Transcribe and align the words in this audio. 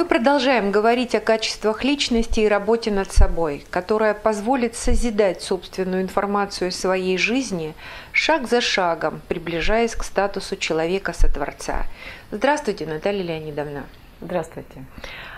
Мы 0.00 0.06
продолжаем 0.06 0.72
говорить 0.72 1.14
о 1.14 1.20
качествах 1.20 1.84
личности 1.84 2.40
и 2.40 2.48
работе 2.48 2.90
над 2.90 3.12
собой, 3.12 3.66
которая 3.68 4.14
позволит 4.14 4.74
созидать 4.74 5.42
собственную 5.42 6.00
информацию 6.00 6.68
о 6.68 6.72
своей 6.72 7.18
жизни 7.18 7.74
шаг 8.10 8.48
за 8.48 8.62
шагом, 8.62 9.20
приближаясь 9.28 9.94
к 9.94 10.02
статусу 10.02 10.56
человека-сотворца. 10.56 11.84
Здравствуйте, 12.30 12.86
Наталья 12.86 13.22
Леонидовна. 13.24 13.84
Здравствуйте. 14.22 14.86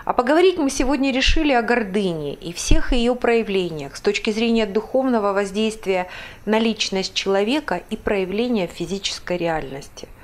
А 0.05 0.13
поговорить 0.13 0.57
мы 0.57 0.69
сегодня 0.69 1.11
решили 1.11 1.51
о 1.51 1.61
гордыне 1.61 2.33
и 2.33 2.53
всех 2.53 2.93
ее 2.93 3.15
проявлениях 3.15 3.97
с 3.97 4.01
точки 4.01 4.29
зрения 4.29 4.65
духовного 4.65 5.33
воздействия 5.33 6.07
на 6.45 6.57
личность 6.57 7.13
человека 7.13 7.81
и 7.89 7.97
проявления 7.97 8.67
физической 8.67 9.35
реальности– 9.35 10.07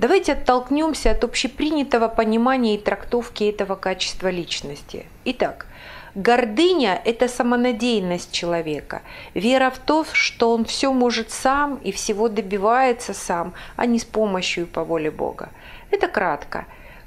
Давайте 0.00 0.32
оттолкнемся 0.32 1.10
от 1.10 1.24
общепринятого 1.24 2.08
понимания 2.08 2.76
и 2.76 2.78
трактовки 2.78 3.44
этого 3.44 3.74
качества 3.74 4.28
личности. 4.28 5.04
Итак, 5.26 5.66
гордыня– 6.14 6.98
это 7.04 7.28
самонадеянность 7.28 8.32
человека, 8.32 9.02
вера 9.34 9.68
в 9.68 9.78
то, 9.78 10.06
что 10.10 10.54
он 10.54 10.64
все 10.64 10.90
может 10.90 11.30
сам 11.30 11.74
и 11.84 11.92
всего 11.92 12.30
добивается 12.30 13.12
сам, 13.12 13.52
а 13.76 13.84
не 13.84 13.98
с 13.98 14.06
помощью 14.06 14.64
и 14.64 14.66
по 14.66 14.84
воле 14.84 15.10
Бога. 15.10 15.50
Это 15.90 16.08
кратко. 16.08 16.64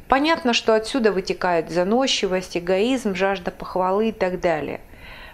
Понятно, 0.07 0.53
что 0.53 0.75
отсюда 0.75 1.11
вытекает 1.11 1.71
заносчивость, 1.71 2.57
эгоизм, 2.57 3.15
жажда 3.15 3.49
похвалы 3.49 4.09
и 4.09 4.11
так 4.11 4.39
далее. 4.39 4.81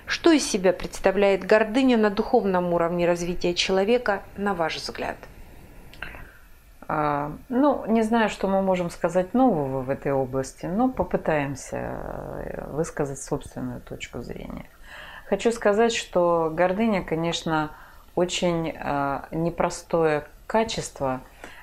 Что 0.05 0.31
из 0.31 0.49
себя 0.49 0.71
представляет 0.71 1.43
гордыня 1.43 1.97
на 1.97 2.09
духовном 2.09 2.73
уровне 2.73 3.05
развития 3.05 3.53
человека, 3.53 4.23
на 4.37 4.53
ваш 4.53 4.77
взгляд? 4.77 5.17
А, 6.91 7.33
ну, 7.49 7.85
не 7.85 8.01
знаю, 8.01 8.29
что 8.29 8.47
мы 8.47 8.63
можем 8.63 8.89
сказать 8.89 9.35
нового 9.35 9.83
в 9.83 9.91
этой 9.91 10.11
области, 10.11 10.65
но 10.65 10.89
попытаемся 10.89 11.77
э, 11.77 12.65
высказать 12.71 13.21
собственную 13.21 13.79
точку 13.81 14.23
зрения. 14.23 14.65
Хочу 15.27 15.51
сказать, 15.51 15.93
что 15.93 16.51
гордыня, 16.51 17.03
конечно, 17.03 17.69
очень 18.15 18.69
э, 18.75 19.19
непростое 19.29 20.23
качество, 20.47 21.21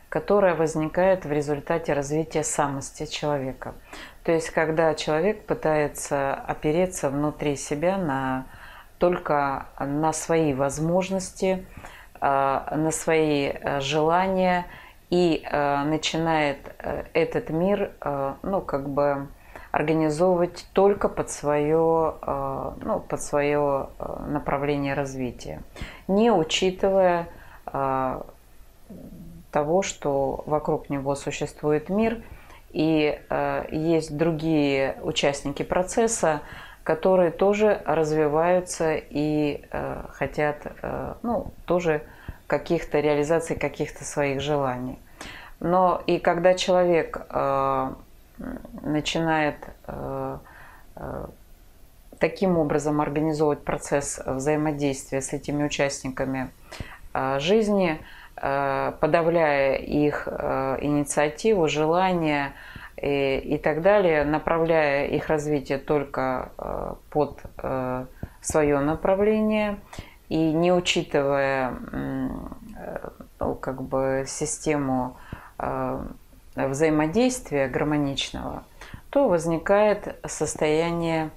которое 0.09 0.55
возникает 0.55 1.25
в 1.25 1.33
результате 1.33 1.93
развития 1.93 2.45
самости 2.45 3.05
человека. 3.07 3.75
То 4.23 4.31
есть, 4.31 4.51
когда 4.51 4.95
человек 4.95 5.45
пытается 5.45 6.35
опереться 6.35 7.11
внутри 7.11 7.57
себя 7.57 7.99
на, 7.99 8.47
только 8.99 9.67
на 9.81 10.13
свои 10.13 10.55
возможности, 10.55 11.67
э, 12.21 12.21
на 12.21 12.93
свои 12.93 13.55
желания– 13.81 14.67
и 15.11 15.43
э, 15.45 15.85
начинает 15.85 16.59
э, 16.79 17.05
этот 17.13 17.51
мир, 17.51 17.93
э, 18.01 18.35
ну, 18.43 18.61
как 18.61 18.89
бы 18.89 19.29
организовывать 19.77 20.67
только 20.73 21.09
под 21.09 21.31
свое, 21.31 22.15
э, 22.23 22.73
ну, 22.81 23.01
под 23.01 23.21
свое 23.21 23.91
э, 23.99 24.25
направление 24.29 24.95
развития, 24.95 25.61
не 26.09 26.33
учитывая 26.33 27.29
э, 27.67 28.21
того, 29.53 29.83
что 29.83 30.43
вокруг 30.47 30.89
него 30.89 31.15
существует 31.15 31.89
мир 31.89 32.23
и 32.71 33.19
есть 33.71 34.17
другие 34.17 34.99
участники 35.03 35.63
процесса, 35.63 36.43
которые 36.83 37.31
тоже 37.31 37.81
развиваются 37.87 38.97
и 38.97 39.65
хотят, 40.13 40.67
ну, 41.23 41.53
тоже 41.65 42.03
каких-то 42.47 43.01
реализации 43.01 43.55
каких-то 43.55 44.05
своих 44.05 44.43
желаний. 44.43 44.99
Но 45.61 46.03
и 46.07 46.19
когда 46.19 46.55
человек 46.55 47.27
э, 47.31 47.93
начинает 48.83 49.57
э, 49.87 50.39
э, 50.97 51.27
таким 52.19 52.59
образом 52.59 53.01
организовывать 53.01 53.65
процесс 53.65 54.21
взаимодействия 54.25 55.21
с 55.21 55.33
этими 55.33 55.65
участниками 55.65 56.51
э, 57.15 57.39
жизни, 57.41 57.99
э, 58.37 58.93
подавляя 59.01 59.77
их 59.77 60.29
э, 60.31 60.79
инициативу, 60.83 61.69
желания 61.69 62.53
и, 63.01 63.39
и 63.39 63.59
так 63.59 63.83
далее, 63.83 64.25
направляя 64.25 65.07
их 65.07 65.29
развитие 65.29 65.79
только 65.79 66.53
э, 66.59 66.95
под 67.11 67.41
э, 67.63 68.07
свое 68.43 68.79
направление 68.81 69.79
и 70.29 70.53
не 70.53 70.73
учитывая 70.73 71.73
ну, 73.39 73.55
как 73.55 73.83
бы 73.83 74.25
систему 74.27 75.17
э, 75.17 75.26
взаимодействия 76.55 77.69
гармоничного, 77.69 78.65
то 79.11 79.29
возникает 79.29 80.17
состояние 80.27 81.31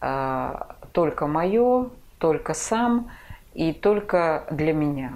э, 0.00 0.54
только 0.92 1.26
мое, 1.26 1.90
только 2.18 2.54
сам 2.54 3.10
и 3.54 3.72
только 3.72 4.44
для 4.50 4.72
меня. 4.72 5.12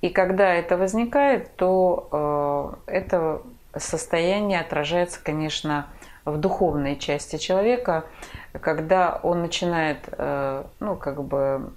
И 0.00 0.10
когда 0.10 0.52
это 0.52 0.76
возникает, 0.76 1.56
то 1.56 2.76
э, 2.86 2.92
это 2.92 3.42
состояние 3.76 4.60
отражается, 4.60 5.18
конечно, 5.22 5.86
в 6.24 6.36
духовной 6.38 6.96
части 6.96 7.36
человека, 7.36 8.04
когда 8.60 9.20
он 9.22 9.42
начинает, 9.42 9.98
э, 10.12 10.64
ну, 10.80 10.96
как 10.96 11.22
бы 11.22 11.72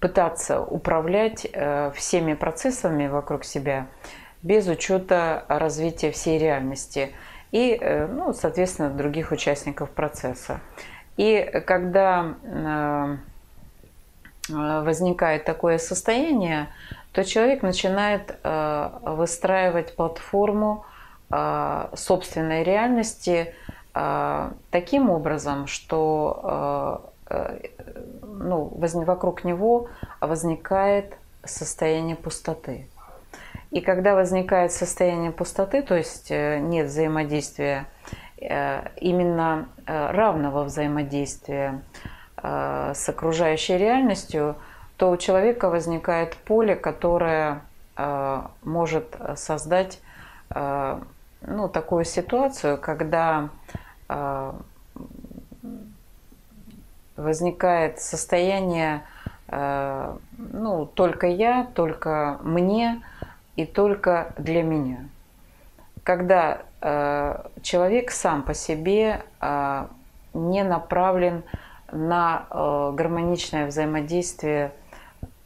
пытаться 0.00 0.60
управлять 0.60 1.46
э, 1.50 1.90
всеми 1.94 2.34
процессами 2.34 3.06
вокруг 3.06 3.44
себя 3.44 3.86
без 4.46 4.68
учета 4.68 5.44
развития 5.48 6.10
всей 6.12 6.38
реальности 6.38 7.12
и, 7.50 7.76
э, 7.80 8.06
ну, 8.06 8.32
соответственно, 8.32 8.90
других 8.90 9.32
участников 9.32 9.90
процесса. 9.90 10.60
И 11.16 11.62
когда 11.66 12.34
возникает 14.48 15.44
такое 15.44 15.78
состояние, 15.78 16.68
то 17.12 17.24
человек 17.24 17.62
начинает 17.62 18.38
выстраивать 18.44 19.96
платформу 19.96 20.84
собственной 21.94 22.62
реальности– 22.62 23.54
таким 24.70 25.10
образом, 25.10 25.66
что 25.66 27.12
ну, 27.30 28.70
вокруг 29.04 29.44
него 29.44 29.88
возникает 30.20 31.16
состояние 31.44 32.16
пустоты. 32.16 32.88
И 33.70 33.80
когда 33.80 34.14
возникает 34.14 34.72
состояние 34.72 35.32
пустоты, 35.32 35.82
то 35.82 35.96
есть 35.96 36.30
э, 36.30 36.58
нет 36.60 36.86
взаимодействия, 36.86 37.86
э, 38.40 38.88
именно 39.00 39.68
э, 39.86 40.10
равного 40.12 40.64
взаимодействия 40.64 41.82
с 42.38 43.08
окружающей 43.08 43.78
реальностью, 43.78 44.56
то 44.98 45.10
у 45.10 45.16
человека 45.16 45.70
возникает 45.70 46.36
поле, 46.36 46.76
которое 46.76 47.62
может 48.62 49.16
создать 49.36 50.00
ну, 50.54 51.68
такую 51.72 52.04
ситуацию, 52.04 52.78
когда 52.78 53.48
возникает 57.16 58.00
состояние, 58.00 59.02
ну, 59.48 60.86
только 60.94 61.26
я, 61.26 61.66
только 61.74 62.38
мне 62.42 63.02
и 63.56 63.64
только 63.64 64.34
для 64.38 64.62
меня. 64.62 65.08
Когда 66.02 66.62
а, 66.80 67.50
человек 67.62 68.10
сам 68.10 68.42
по 68.42 68.54
себе 68.54 69.22
не 70.34 70.62
направлен 70.62 71.42
на 71.90 72.46
гармоничное 72.92 73.66
взаимодействие 73.66 74.72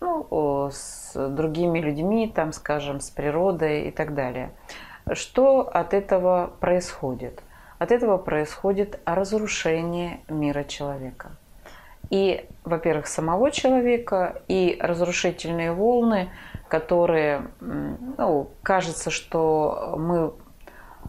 ну, 0.00 0.70
с 0.72 1.12
другими 1.14 1.78
людьми, 1.78 2.30
там, 2.34 2.52
скажем, 2.52 3.00
с 3.00 3.10
природой 3.10 3.82
и 3.82 3.90
так 3.90 4.14
далее. 4.14 4.50
Что 5.12 5.60
от 5.60 5.94
этого 5.94 6.50
происходит? 6.60 7.42
От 7.78 7.92
этого 7.92 8.18
происходит 8.18 9.00
разрушение 9.04 10.20
мира 10.28 10.64
человека. 10.64 11.30
И, 12.10 12.46
во-первых, 12.64 13.06
самого 13.06 13.50
человека, 13.50 14.42
и 14.48 14.76
разрушительные 14.80 15.72
волны, 15.72 16.30
которые, 16.70 17.48
ну, 17.60 18.48
кажется, 18.62 19.10
что 19.10 19.96
мы 19.98 20.32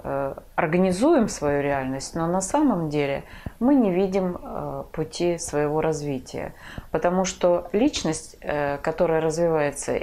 э, 0.04 0.34
организуем 0.56 1.30
свою 1.30 1.62
реальность, 1.62 2.16
но 2.16 2.26
на 2.26 2.42
самом 2.42 2.90
деле 2.90 3.24
мы 3.60 3.76
не 3.76 3.92
видим 3.92 4.38
э, 4.42 4.84
пути 4.92 5.38
своего 5.38 5.80
развития. 5.80 6.56
Потому 6.90 7.26
что 7.26 7.70
личность, 7.74 8.38
э, 8.42 8.80
которая 8.80 9.22
развивается 9.22 10.00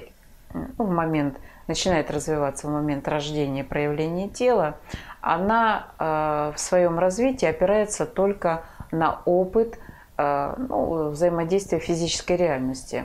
ну, 0.55 0.84
в 0.84 0.90
момент, 0.90 1.38
начинает 1.66 2.08
развиваться 2.12 2.69
в 2.69 2.70
момент 2.70 3.08
рождения, 3.08 3.64
проявления 3.64 4.28
тела, 4.28 4.76
она 5.20 5.88
в 5.99 6.54
своем 6.56 6.99
развитии 6.99 7.44
опирается 7.44 8.06
только 8.06 8.62
на 8.93 9.20
опыт 9.26 9.78
ну, 10.18 11.10
взаимодействия 11.10 11.78
физической 11.78 12.36
реальности. 12.36 13.04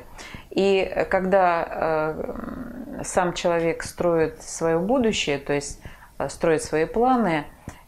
И 0.50 1.06
когда 1.10 1.68
э, 1.70 3.04
сам 3.04 3.34
человек 3.34 3.84
строит 3.84 4.42
свое 4.42 4.80
будущее, 4.80 5.38
то 5.38 5.54
есть 5.54 5.80
строит 6.28 6.64
свои 6.64 6.86
планы, 6.86 7.46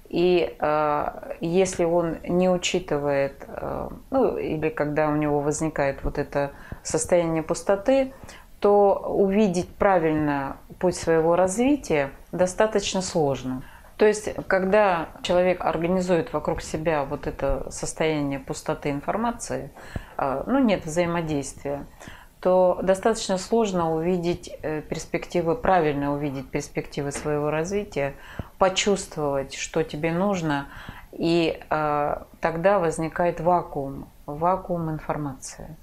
И 0.09 0.55
э, 0.59 1.35
если 1.41 1.83
он 1.83 2.17
не 2.23 2.49
учитывает, 2.49 3.43
э, 3.47 3.89
ну 4.11 4.37
или 4.37 4.69
когда 4.69 5.09
у 5.09 5.15
него 5.15 5.39
возникает 5.39 6.03
вот 6.03 6.17
это 6.17 6.51
состояние 6.83 7.43
пустоты, 7.43 8.13
то 8.59 8.93
увидеть 8.93 9.67
правильно 9.75 10.57
путь 10.79 10.95
своего 10.95 11.35
развития 11.35 12.11
достаточно 12.31 13.01
сложно. 13.01 13.63
То 13.97 14.05
есть, 14.05 14.29
когда 14.47 15.09
человек 15.21 15.63
организует 15.63 16.33
вокруг 16.33 16.61
себя 16.61 17.05
вот 17.05 17.27
это 17.27 17.67
состояние 17.71 18.39
пустоты 18.39 18.89
информации, 18.89 19.71
э, 20.17 20.43
ну 20.47 20.59
нет 20.59 20.85
взаимодействия, 20.85 21.85
то 22.41 22.79
достаточно 22.83 23.37
сложно 23.37 23.95
увидеть 23.95 24.51
э, 24.61 24.81
перспективы, 24.81 25.55
правильно 25.55 26.13
увидеть 26.13 26.49
перспективы 26.49 27.13
своего 27.13 27.49
развития, 27.49 28.15
почувствовать, 28.57 29.53
что 29.55 29.81
тебе 29.83 30.11
нужно, 30.11 30.67
и 31.13 31.57
э, 31.69 32.15
тогда 32.41 32.79
возникает 32.79 33.39
вакуум, 33.39 34.09
вакуум 34.25 34.91
информации. 34.91 35.73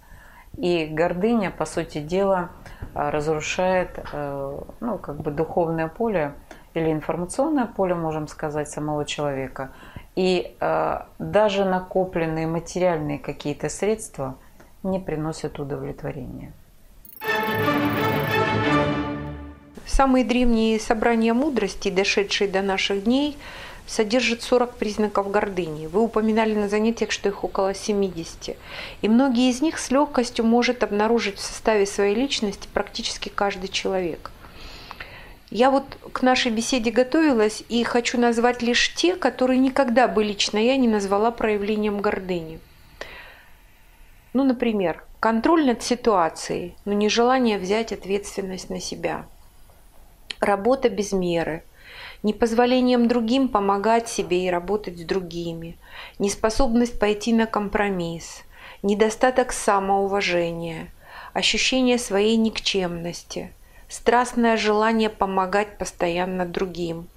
И 0.58 0.84
гордыня, 0.84 1.50
по 1.50 1.64
сути 1.64 1.96
дела, 2.02 2.50
разрушает 2.92 3.98
ну, 4.12 4.98
как 4.98 5.16
бы 5.22 5.30
духовное 5.30 5.88
поле 5.88 6.34
или 6.74 6.92
информационное 6.92 7.66
поле, 7.66 7.94
можем 7.94 8.28
сказать, 8.28 8.68
самого 8.68 9.04
человека. 9.04 9.70
И 10.16 10.56
э, 10.60 10.98
даже 11.18 11.64
накопленные 11.64 12.46
материальные 12.46 13.18
какие-то 13.18 13.68
средства– 13.68 14.36
не 14.82 14.98
приносят 14.98 15.58
удовлетворения. 15.58 16.52
Самые 19.86 20.24
древние 20.24 20.80
собрания 20.80 21.34
мудрости, 21.34 21.90
дошедшие 21.90 22.48
до 22.48 22.62
наших 22.62 23.04
дней, 23.04 23.36
содержат 23.86 24.42
40 24.42 24.74
признаков 24.74 25.30
гордыни. 25.30 25.86
Вы 25.86 26.00
упоминали 26.02 26.54
на 26.54 26.68
занятиях, 26.68 27.10
что 27.10 27.28
их 27.28 27.44
около 27.44 27.74
70. 27.74 28.56
И 29.02 29.08
многие 29.08 29.50
из 29.50 29.60
них 29.60 29.78
с 29.78 29.90
легкостью 29.90 30.44
может 30.44 30.82
обнаружить 30.82 31.36
в 31.36 31.40
составе 31.40 31.84
своей 31.84 32.14
личности 32.14 32.68
практически 32.72 33.28
каждый 33.28 33.68
человек. 33.68 34.30
Я 35.52 35.70
вот 35.70 35.84
к 36.12 36.22
нашей 36.22 36.50
беседе 36.50 36.90
готовилась 36.90 37.62
и 37.68 37.84
хочу 37.84 38.18
назвать 38.18 38.62
лишь 38.62 38.94
те, 38.94 39.16
которые 39.16 39.58
никогда 39.58 40.08
бы 40.08 40.24
лично 40.24 40.58
я 40.58 40.76
не 40.76 40.88
назвала 40.88 41.30
проявлением 41.30 42.00
гордыни– 42.00 42.58
ну, 44.32 44.44
например, 44.44 45.04
контроль 45.20 45.66
над 45.66 45.82
ситуацией, 45.82 46.74
но 46.84 46.94
нежелание 46.94 47.58
взять 47.58 47.92
ответственность 47.92 48.70
на 48.70 48.80
себя. 48.80 49.26
Работа 50.40 50.88
без 50.88 51.12
меры, 51.12 51.62
непозволением 52.22 53.08
другим 53.08 53.48
помогать 53.48 54.08
себе 54.08 54.46
и 54.46 54.50
работать 54.50 54.98
с 54.98 55.02
другими, 55.02 55.76
неспособность 56.18 56.98
пойти 56.98 57.32
на 57.34 57.46
компромисс, 57.46 58.42
недостаток 58.82 59.52
самоуважения, 59.52 60.88
ощущение 61.34 61.98
своей 61.98 62.36
никчемности, 62.36 63.52
страстное 63.92 64.56
желание 64.56 65.10
помогать 65.10 65.76
постоянно 65.76 66.46
другим, 66.46 67.08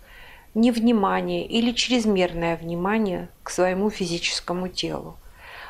невнимание 0.54 1.46
или 1.46 1.72
чрезмерное 1.72 2.58
внимание 2.58 3.30
к 3.44 3.50
своему 3.50 3.90
физическому 3.90 4.68
телу. 4.68 5.16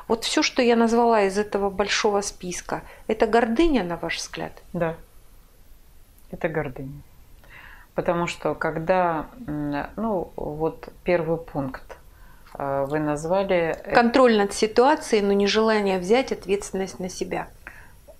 Вот 0.07 0.23
все, 0.23 0.41
что 0.41 0.61
я 0.61 0.75
назвала 0.75 1.21
из 1.21 1.37
этого 1.37 1.69
большого 1.69 2.21
списка, 2.21 2.81
это 3.07 3.27
гордыня, 3.27 3.83
на 3.83 3.97
ваш 3.97 4.17
взгляд? 4.17 4.51
Да, 4.73 4.95
это 6.31 6.49
гордыня. 6.49 7.01
Потому 7.93 8.27
что 8.27 8.55
когда, 8.55 9.27
ну 9.47 10.31
вот 10.35 10.89
первый 11.03 11.37
пункт, 11.37 11.97
э, 12.57 12.85
вы 12.89 12.99
назвали... 12.99 13.79
Контроль 13.93 14.37
над 14.37 14.53
ситуацией, 14.53 15.21
но 15.21 15.33
нежелание 15.33 15.97
взять 15.97 16.31
ответственность 16.31 16.99
на 16.99 17.09
себя. 17.09 17.47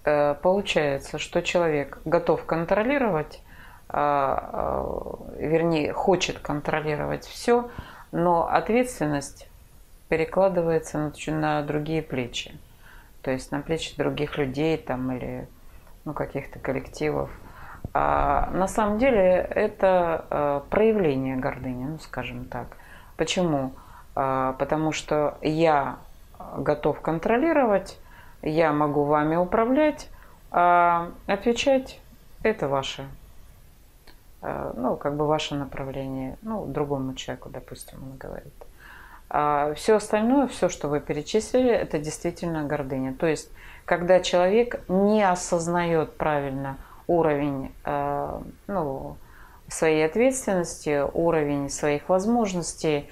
Э, 0.06 0.36
получается, 0.40 1.18
что 1.18 1.42
человек 1.42 2.00
готов 2.06 2.46
контролировать, 2.46 3.42
а, 3.90 5.26
э, 5.34 5.48
вернее, 5.48 5.94
хочет 5.94 6.38
контролировать 6.40 7.26
все, 7.26 7.70
но 8.12 8.48
ответственность 8.48 9.50
перекладывается 10.08 11.12
на, 11.28 11.64
другие 11.64 12.04
плечи. 12.04 12.56
То 13.24 13.32
есть 13.32 13.52
на 13.52 13.62
плечи 13.62 13.98
других 13.98 14.38
людей 14.38 14.78
там 14.78 15.12
или 15.12 15.48
ну, 16.06 16.14
каких-то 16.14 16.60
коллективов. 16.60 17.32
А 17.94 18.52
на 18.52 18.68
самом 18.68 19.00
деле 19.00 19.48
это 19.50 20.26
э, 20.30 20.62
проявление 20.70 21.36
гордыни, 21.36 21.86
ну 21.86 22.00
скажем 22.00 22.46
так. 22.46 22.68
Почему? 23.18 23.74
А, 24.14 24.54
потому 24.54 24.92
что 24.92 25.40
я 25.42 25.98
готов 26.58 27.02
контролировать, 27.02 27.98
я 28.46 28.72
могу 28.72 29.04
вами 29.04 29.36
управлять, 29.36 30.10
а 30.52 31.12
отвечать 31.28 32.00
это 32.44 32.68
ваше, 32.68 33.08
э, 34.42 34.74
ну 34.78 34.96
как 34.96 35.18
бы 35.18 35.28
ваше 35.28 35.56
направление, 35.56 36.38
ну 36.42 36.66
другому 36.66 37.16
человеку, 37.16 37.50
допустим, 37.50 38.00
он 38.04 38.18
говорит. 38.18 38.54
А 39.30 39.74
все 39.74 39.96
остальное, 39.96 40.48
все, 40.48 40.70
что 40.70 40.88
вы 40.88 41.00
перечислили, 41.00 41.72
это 41.72 41.98
действительно 41.98 42.64
гордыня. 42.64 43.14
То 43.14 43.26
есть, 43.26 43.50
когда 43.86 44.20
человек 44.20 44.82
не 44.88 45.24
осознает 45.24 46.14
правильно 46.14 46.78
уровень 47.08 47.74
э, 47.84 48.42
ну, 48.68 49.18
своей 49.68 50.06
ответственности, 50.06 51.04
уровень 51.14 51.70
своих 51.70 52.08
возможностей 52.08 53.10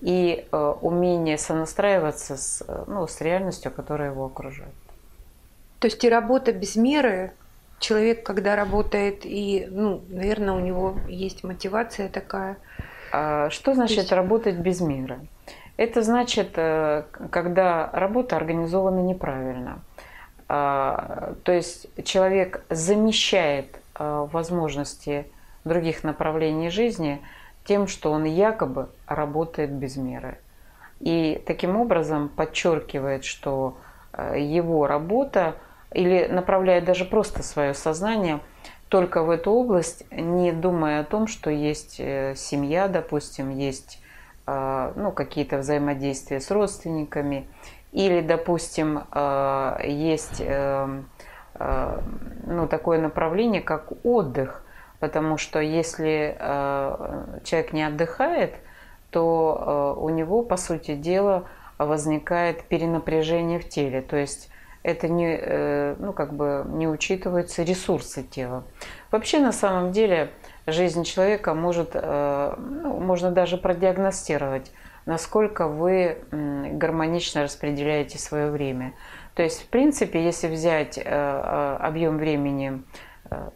и 0.00 0.46
э, 0.50 0.74
умение 0.80 1.38
сонастраиваться 1.38 2.36
с, 2.36 2.64
ну, 2.86 3.06
с 3.06 3.20
реальностью, 3.20 3.70
которая 3.70 4.10
его 4.10 4.26
окружает. 4.26 4.74
То 5.78 5.86
есть 5.86 6.02
и 6.04 6.08
работа 6.08 6.52
без 6.52 6.76
меры, 6.76 7.32
человек, 7.78 8.22
когда 8.22 8.56
работает, 8.56 9.20
и, 9.24 9.66
ну, 9.70 10.02
наверное, 10.08 10.54
у 10.54 10.60
него 10.60 10.96
есть 11.08 11.42
мотивация 11.42 12.08
такая. 12.08 12.56
А 13.12 13.50
что 13.50 13.74
значит 13.74 13.98
есть... 13.98 14.12
работать 14.12 14.56
без 14.56 14.80
меры? 14.80 15.20
Это 15.76 16.02
значит, 16.02 16.52
э, 16.56 17.04
когда 17.30 17.90
работа 17.92 18.36
организована 18.36 19.00
неправильно. 19.00 19.80
А, 20.52 21.34
то 21.44 21.52
есть 21.52 21.86
человек 22.04 22.62
замещает 22.68 23.80
э, 23.98 24.26
возможности 24.30 25.26
других 25.64 26.04
направлений 26.04 26.70
жизни 26.70 27.22
тем, 27.70 27.86
что 27.86 28.10
он 28.10 28.24
якобы 28.24 28.88
работает 29.06 29.70
без 29.70 29.96
меры. 29.96 30.38
И 30.98 31.40
таким 31.46 31.76
образом 31.76 32.28
подчеркивает, 32.28 33.24
что 33.24 33.76
э, 34.12 34.40
его 34.40 34.88
работа 34.88 35.54
или 35.92 36.26
направляет 36.26 36.84
даже 36.84 37.04
просто 37.04 37.44
свое 37.44 37.74
сознание 37.74 38.40
только 38.88 39.22
в 39.22 39.30
эту 39.30 39.52
область, 39.52 40.04
не 40.10 40.50
думая 40.50 41.02
о 41.02 41.04
том, 41.04 41.28
что 41.28 41.48
есть 41.48 41.98
семья, 41.98 42.88
допустим, 42.88 43.50
есть 43.50 44.02
а, 44.46 44.92
ну, 44.96 45.12
какие-то 45.12 45.58
взаимодействия 45.58 46.40
с 46.40 46.50
родственниками, 46.50 47.46
или, 47.92 48.20
допустим, 48.20 49.02
есть 49.84 50.40
эм, 50.40 51.08
ну, 51.56 52.66
такое 52.66 53.00
направление, 53.00 53.62
как 53.62 53.92
отдых, 54.04 54.64
потому 55.00 55.38
что 55.38 55.58
если 55.58 56.36
человек 57.44 57.72
не 57.72 57.82
отдыхает, 57.82 58.54
то 59.10 59.96
у 59.98 60.08
него, 60.10 60.42
по 60.42 60.56
сути 60.56 60.94
дела, 60.94 61.46
возникает 61.78 62.64
перенапряжение 62.64 63.58
в 63.58 63.68
теле, 63.68 64.02
то 64.02 64.16
есть 64.16 64.50
это 64.82 65.08
не, 65.08 65.38
э, 65.40 65.96
ну, 65.98 66.12
как 66.12 66.32
бы 66.32 66.64
не 66.66 66.88
учитываются 66.88 67.62
ресурсы 67.62 68.22
тела. 68.22 68.64
Вообще, 69.10 69.38
на 69.38 69.52
самом 69.52 69.92
деле, 69.92 70.30
жизнь 70.66 71.04
человека 71.04 71.54
может, 71.54 71.90
э, 71.94 72.54
ну, 72.58 72.98
можно 72.98 73.30
даже 73.30 73.58
продиагностировать, 73.58 74.72
насколько 75.06 75.68
вы 75.68 76.18
гармонично 76.30 77.42
распределяете 77.42 78.18
свое 78.18 78.50
время. 78.50 78.94
То 79.34 79.42
есть, 79.42 79.62
в 79.62 79.66
принципе, 79.68 80.22
если 80.24 80.48
взять 80.48 80.98
э, 80.98 81.02
э, 81.04 81.76
объем 81.80 82.18
времени 82.18 82.82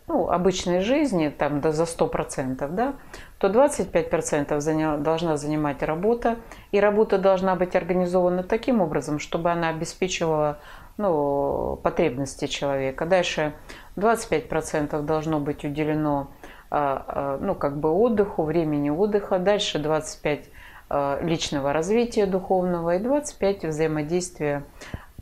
ну, 0.07 0.31
обычной 0.31 0.81
жизни, 0.81 1.29
там 1.29 1.61
до 1.61 1.73
за 1.73 1.85
100%, 1.85 2.69
да, 2.69 2.95
то 3.39 3.49
25% 3.49 4.61
заня, 4.61 4.97
должна 4.97 5.37
занимать 5.37 5.83
работа, 5.83 6.37
и 6.73 6.81
работа 6.81 7.19
должна 7.19 7.57
быть 7.57 7.75
организована 7.77 8.43
таким 8.43 8.81
образом, 8.81 9.19
чтобы 9.19 9.51
она 9.51 9.69
обеспечивала 9.69 10.59
ну, 10.97 11.79
потребности 11.83 12.47
человека. 12.47 13.07
Дальше 13.07 13.55
25% 13.97 15.03
должно 15.03 15.41
быть 15.41 15.65
уделено 15.65 16.29
а, 16.71 17.05
а, 17.07 17.39
ну, 17.41 17.55
как 17.55 17.79
бы 17.79 17.91
отдыху, 17.91 18.43
времени 18.45 18.91
отдыха. 18.91 19.39
Дальше 19.39 19.79
25 19.79 20.49
а, 20.89 21.19
личного 21.23 21.73
развития 21.73 22.27
духовного 22.27 22.97
и 22.97 22.99
25 22.99 23.65
взаимодействия 23.65 24.65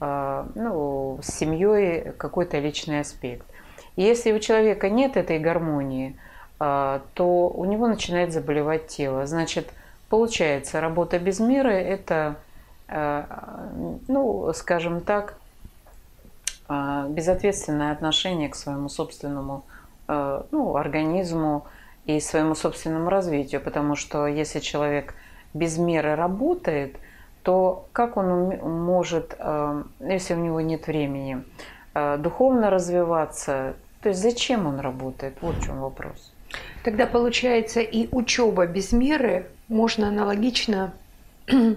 ну, 0.00 1.20
с 1.22 1.28
семьей, 1.28 2.10
какой-то 2.18 2.58
личный 2.58 3.00
аспект. 3.00 3.46
Если 3.96 4.32
у 4.32 4.38
человека 4.38 4.88
нет 4.88 5.16
этой 5.16 5.38
гармонии, 5.38 6.16
то 6.58 7.48
у 7.54 7.64
него 7.64 7.88
начинает 7.88 8.32
заболевать 8.32 8.86
тело. 8.86 9.26
Значит, 9.26 9.68
получается, 10.08 10.80
работа 10.80 11.18
без 11.18 11.40
меры– 11.40 11.72
это, 11.74 12.36
э, 12.86 13.24
ну, 14.06 14.52
скажем 14.54 15.00
так, 15.00 15.34
э, 16.68 17.06
безответственное 17.08 17.92
отношение 17.92 18.48
к 18.48 18.54
своему 18.54 18.88
собственному 18.88 19.64
ну, 20.08 20.76
организму 20.76 21.64
и 22.04 22.20
своему 22.20 22.54
собственному 22.54 23.08
развитию, 23.08 23.60
потому 23.62 23.96
что 23.96 24.26
если 24.26 24.58
человек 24.58 25.14
без 25.54 25.78
меры 25.78 26.16
работает, 26.16 26.96
то 27.42 27.86
как 27.92 28.16
он 28.16 28.56
может, 28.58 29.34
если 30.00 30.34
у 30.34 30.38
него 30.38 30.60
нет 30.60 30.86
времени, 30.86 31.44
духовно 31.94 32.70
развиваться, 32.70 33.74
то 34.02 34.08
есть 34.08 34.20
зачем 34.20 34.66
он 34.66 34.80
работает? 34.80 35.34
Вот 35.40 35.56
в 35.56 35.64
чем 35.64 35.80
вопрос. 35.80 36.32
Тогда 36.84 37.06
получается 37.06 37.80
и 37.80 38.08
учеба 38.10 38.66
без 38.66 38.92
меры 38.92 39.46
можно 39.68 40.08
аналогично. 40.08 40.92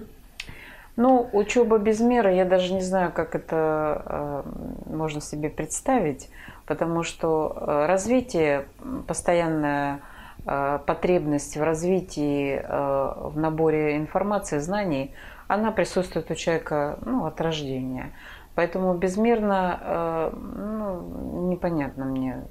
Ну, 0.98 1.28
учеба 1.34 1.76
без 1.76 2.00
меры, 2.00 2.32
я 2.32 2.46
даже 2.46 2.72
не 2.72 2.80
знаю, 2.80 3.12
как 3.12 3.34
это 3.34 4.02
э, 4.06 4.42
можно 4.86 5.20
себе 5.20 5.50
представить, 5.50 6.30
потому 6.64 7.02
что 7.02 7.54
э, 7.54 7.84
развитие, 7.84 8.64
постоянная 9.06 10.00
э, 10.46 10.78
потребность 10.86 11.58
в 11.58 11.62
развитии, 11.62 12.64
в 12.66 13.34
наборе 13.36 13.98
информации, 13.98 14.56
знаний, 14.56 15.14
она 15.48 15.70
присутствует 15.70 16.30
у 16.30 16.34
человека 16.34 16.98
ну, 17.04 17.26
от 17.26 17.42
рождения. 17.42 18.10
Поэтому 18.56 18.94
безмерно 18.94 20.32
ну, 20.32 21.50
непонятно 21.50 22.06
мне 22.06 22.42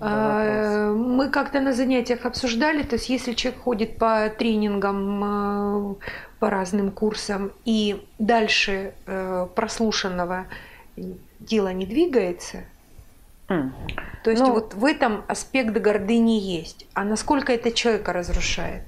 а, 0.00 0.92
мы 0.92 1.28
как-то 1.30 1.60
на 1.60 1.72
занятиях 1.72 2.26
обсуждали, 2.26 2.82
то 2.82 2.96
есть 2.96 3.08
если 3.08 3.32
человек 3.32 3.60
ходит 3.60 3.98
по 3.98 4.30
тренингам, 4.30 5.24
а, 5.24 5.94
по 6.38 6.50
разным 6.50 6.90
курсам 6.90 7.52
и 7.64 8.06
дальше 8.20 8.94
э, 9.06 9.48
прослушанного 9.56 10.46
дело 11.40 11.72
не 11.72 11.84
двигается, 11.84 12.58
mm. 13.48 13.70
то 14.22 14.30
есть 14.30 14.42
ну, 14.42 14.52
вот 14.52 14.74
в 14.74 14.84
этом 14.84 15.24
аспект 15.26 15.76
гордыни 15.76 16.38
есть. 16.38 16.86
А 16.94 17.02
насколько 17.02 17.52
это 17.52 17.72
человека 17.72 18.12
разрушает? 18.12 18.82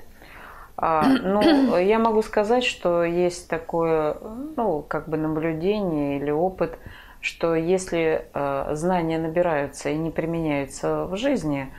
А, 0.81 1.05
ну, 1.23 1.77
я 1.77 1.99
могу 1.99 2.23
сказать, 2.23 2.65
что 2.65 3.05
есть 3.05 3.49
такое, 3.49 4.17
ну, 4.57 4.85
как 4.87 5.09
бы 5.09 5.17
наблюдение 5.17 6.19
или 6.19 6.31
опыт– 6.31 6.79
что 7.21 7.55
если 7.55 8.27
э, 8.33 8.75
знания 8.75 9.19
набираются 9.19 9.91
и 9.91 9.97
не 9.97 10.11
применяются 10.11 11.05
в 11.05 11.17
жизни, 11.17 11.73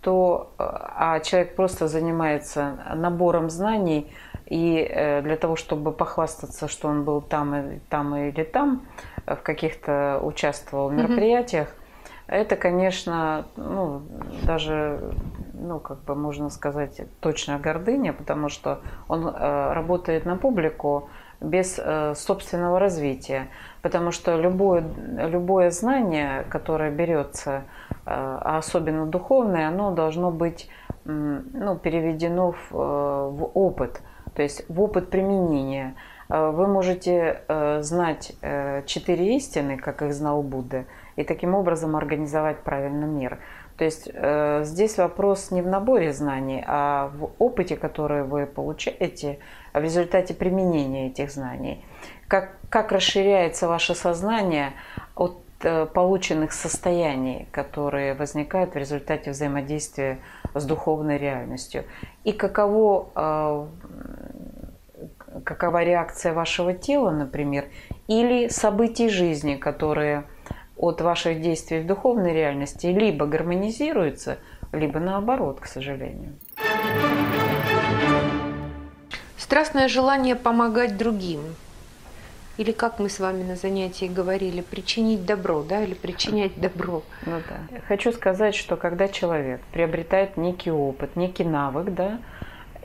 то 0.00 0.52
э, 0.58 0.62
а 0.62 1.20
человек 1.20 1.54
просто 1.54 1.88
занимается 1.88 2.78
набором 2.94 3.48
знаний, 3.48 4.12
и 4.46 4.78
э, 4.78 5.22
для 5.22 5.36
того, 5.36 5.56
чтобы 5.56 5.92
похвастаться, 5.92 6.68
что 6.68 6.88
он 6.88 7.04
был 7.04 7.20
там, 7.20 7.54
и, 7.54 7.78
там 7.88 8.16
или 8.16 8.42
там, 8.42 8.82
в 9.26 9.36
каких-то 9.36 10.20
участвовал 10.22 10.88
в 10.88 10.94
мероприятиях, 10.94 11.68
mm-hmm. 11.68 12.34
это, 12.34 12.56
конечно, 12.56 13.46
ну, 13.56 14.02
даже, 14.42 15.12
ну, 15.60 15.80
как 15.80 16.02
бы 16.04 16.14
можно 16.14 16.50
сказать, 16.50 17.00
точно 17.20 17.58
гордыня, 17.58 18.12
потому 18.12 18.48
что 18.48 18.80
он 19.08 19.26
работает 19.26 20.24
на 20.24 20.36
публику 20.36 21.10
без 21.40 21.78
собственного 22.14 22.78
развития 22.80 23.48
потому 23.82 24.10
что 24.10 24.36
любое, 24.36 24.84
любое 25.16 25.70
знание, 25.70 26.44
которое 26.50 26.90
берется, 26.90 27.64
э, 27.90 27.94
а 28.06 28.58
особенно 28.58 29.06
духовное, 29.06 29.68
оно 29.68 29.92
должно 29.92 30.30
быть 30.30 30.68
ну, 31.04 31.76
переведено 31.76 32.52
в, 32.52 32.72
э, 32.72 32.76
в 32.76 33.50
опыт, 33.54 34.02
то 34.34 34.42
есть 34.42 34.68
в 34.68 34.80
опыт 34.82 35.10
применения. 35.10 35.94
Э, 36.28 36.50
вы 36.50 36.66
можете 36.66 37.42
знать 37.80 38.36
четыре 38.86 39.36
истины, 39.36 39.78
как 39.78 40.02
их 40.02 40.12
знал 40.12 40.42
Будда, 40.42 40.84
и 41.16 41.24
таким 41.24 41.54
образом 41.54 41.96
организовать 41.96 42.58
правильно 42.58 43.04
мир. 43.06 43.38
То 43.78 43.84
есть 43.84 44.10
здесь 44.66 44.98
вопрос 44.98 45.52
не 45.52 45.62
в 45.62 45.68
наборе 45.68 46.12
знаний, 46.12 46.64
а 46.66 47.12
в 47.14 47.30
опыте, 47.38 47.76
который 47.76 48.24
вы 48.24 48.44
получаете 48.44 49.38
в 49.72 49.80
результате 49.80 50.34
применения 50.34 51.06
этих 51.06 51.30
знаний 51.30 51.84
как, 52.28 52.50
как 52.68 52.92
расширяется 52.92 53.66
ваше 53.66 53.94
сознание 53.94 54.74
от 55.16 55.38
э, 55.62 55.86
полученных 55.86 56.52
состояний, 56.52 57.48
которые 57.50 58.14
возникают 58.14 58.74
в 58.74 58.76
результате 58.76 59.30
взаимодействия 59.30 60.18
с 60.54 60.64
духовной 60.64 61.18
реальностью. 61.18 61.84
И 62.24 62.32
каково, 62.32 63.08
э, 63.16 63.66
какова 65.44 65.82
реакция 65.82 66.34
вашего 66.34 66.74
тела, 66.74 67.10
например, 67.10 67.64
или 68.06 68.48
событий 68.48 69.08
жизни, 69.08 69.56
которые 69.56 70.24
от 70.78 71.00
ваших 71.00 71.40
действий 71.40 71.80
в 71.80 71.86
духовной 71.86 72.32
реальности 72.32 72.86
либо 72.86 73.26
гармонизируются, 73.26 74.38
либо 74.72 75.00
наоборот, 75.00 75.60
к 75.60 75.66
сожалению. 75.66 76.34
Страстное 79.36 79.88
желание 79.88 80.34
помогать 80.34 80.96
другим– 80.96 81.40
или 82.58 82.72
как 82.72 82.98
мы 82.98 83.08
с 83.08 83.20
вами 83.20 83.44
на 83.44 83.54
занятии 83.54 84.06
говорили, 84.06 84.62
причинить 84.62 85.24
добро, 85.24 85.62
да, 85.62 85.80
или 85.80 85.94
причинять 85.94 86.60
добро. 86.60 87.02
Ну 87.24 87.40
да. 87.48 87.80
Хочу 87.86 88.10
сказать, 88.12 88.56
что 88.56 88.76
когда 88.76 89.06
человек 89.06 89.60
приобретает 89.72 90.36
некий 90.36 90.72
опыт, 90.72 91.14
некий 91.14 91.44
навык, 91.44 91.94
да, 91.94 92.18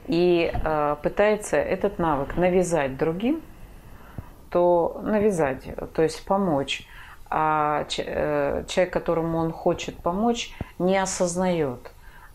и 0.07 0.51
э, 0.53 0.95
пытается 1.01 1.57
этот 1.57 1.97
навык 1.97 2.37
навязать 2.37 2.97
другим, 2.97 3.41
то 4.51 5.01
навязать, 5.03 5.67
то 5.95 6.03
есть 6.03 6.23
помочь, 6.23 6.87
а 7.35 7.87
э, 7.97 8.63
человек, 8.67 8.93
которому 8.93 9.39
он 9.39 9.51
хочет 9.51 9.97
помочь, 9.97 10.55
не 10.77 10.95
осознает, 10.97 11.91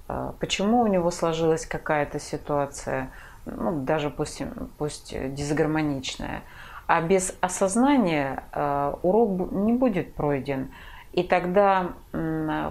э, 0.08 0.32
почему 0.40 0.80
у 0.80 0.88
него 0.88 1.12
сложилась 1.12 1.66
какая-то 1.66 2.18
ситуация, 2.18 3.12
ну, 3.46 3.84
даже 3.84 4.10
пусть, 4.10 4.42
пусть 4.76 5.14
дисгармоничная– 5.34 6.42
а 6.88 7.02
без 7.02 7.36
осознания 7.42 8.44
э, 8.50 8.94
урок 9.02 9.52
не 9.52 9.74
будет 9.74 10.14
пройден, 10.14 10.72
и 11.12 11.22
тогда 11.22 11.90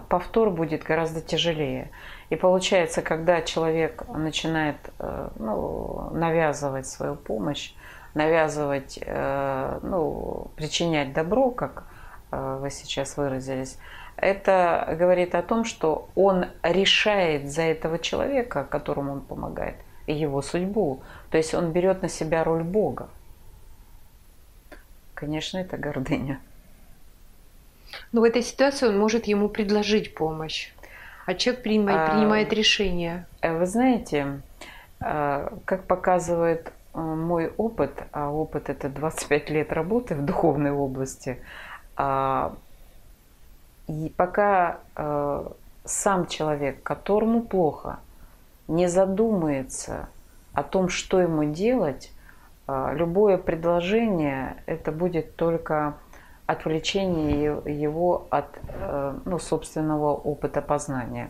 повтор 0.10 0.50
будет 0.50 0.81
гораздо 0.81 1.22
тяжелее. 1.22 1.91
И 2.31 2.36
получается, 2.36 3.03
когда 3.03 3.43
человек 3.43 4.05
начинает 4.07 4.77
ну, 5.38 6.10
навязывать 6.13 6.88
свою 6.88 7.13
помощь, 7.15 7.74
навязывать, 8.15 9.00
ну, 9.05 10.48
причинять 10.55 11.13
добро, 11.13 11.51
как 11.51 11.84
вы 12.31 12.69
сейчас 12.69 13.17
выразились, 13.17 13.77
это 14.17 14.96
говорит 15.00 15.36
о 15.36 15.43
том, 15.43 15.63
что 15.63 16.10
он 16.15 16.48
решает 16.63 17.51
за 17.51 17.62
этого 17.62 18.00
человека, 18.00 18.63
которому 18.63 19.13
он 19.13 19.22
помогает, 19.22 19.75
его 20.07 20.41
судьбу. 20.41 21.01
То 21.29 21.38
есть 21.38 21.53
он 21.53 21.72
берет 21.72 22.01
на 22.01 22.10
себя 22.10 22.43
роль 22.43 22.63
Бога. 22.63 23.10
Конечно, 25.13 25.60
это 25.60 25.77
гордыня. 25.77 26.39
Но 28.12 28.22
в 28.22 28.24
этой 28.24 28.41
ситуации 28.41 28.88
он 28.88 29.00
может 29.00 29.25
ему 29.25 29.50
предложить 29.50 30.15
помощь, 30.15 30.72
а 31.25 31.34
человек 31.36 31.63
принимает, 31.63 32.10
а, 32.10 32.13
принимает 32.13 32.53
решение. 32.53 33.25
Э, 33.41 33.57
вы 33.57 33.65
знаете, 33.65 34.41
э, 35.00 35.50
как 35.65 35.84
показывает 35.86 36.72
э, 36.93 37.00
мой 37.00 37.51
опыт, 37.57 37.91
а 38.12 38.31
опыт 38.31 38.69
это 38.69 38.89
25 38.89 39.50
лет 39.50 39.72
работы 39.72 40.15
в 40.15 40.25
духовной 40.25 40.72
области, 40.72 41.39
а, 41.39 41.66
и 43.88 44.13
пока 44.18 44.80
сам 45.86 46.27
человек, 46.27 46.84
которому 46.84 47.42
плохо, 47.42 48.00
не 48.68 48.88
задумается 48.88 50.10
о 50.54 50.63
том, 50.63 50.89
что 50.89 51.20
ему 51.22 51.46
делать, 51.46 52.12
а, 52.68 52.94
любое 52.94 53.38
предложение 53.38 54.58
это 54.66 54.92
будет 54.92 55.36
только 55.36 55.96
отвлечение 56.46 57.62
его 57.66 58.25
от 58.30 58.48
э, 58.70 59.20
ну, 59.25 59.38
собственного 59.38 60.13
опыта 60.13 60.62
познания. 60.62 61.30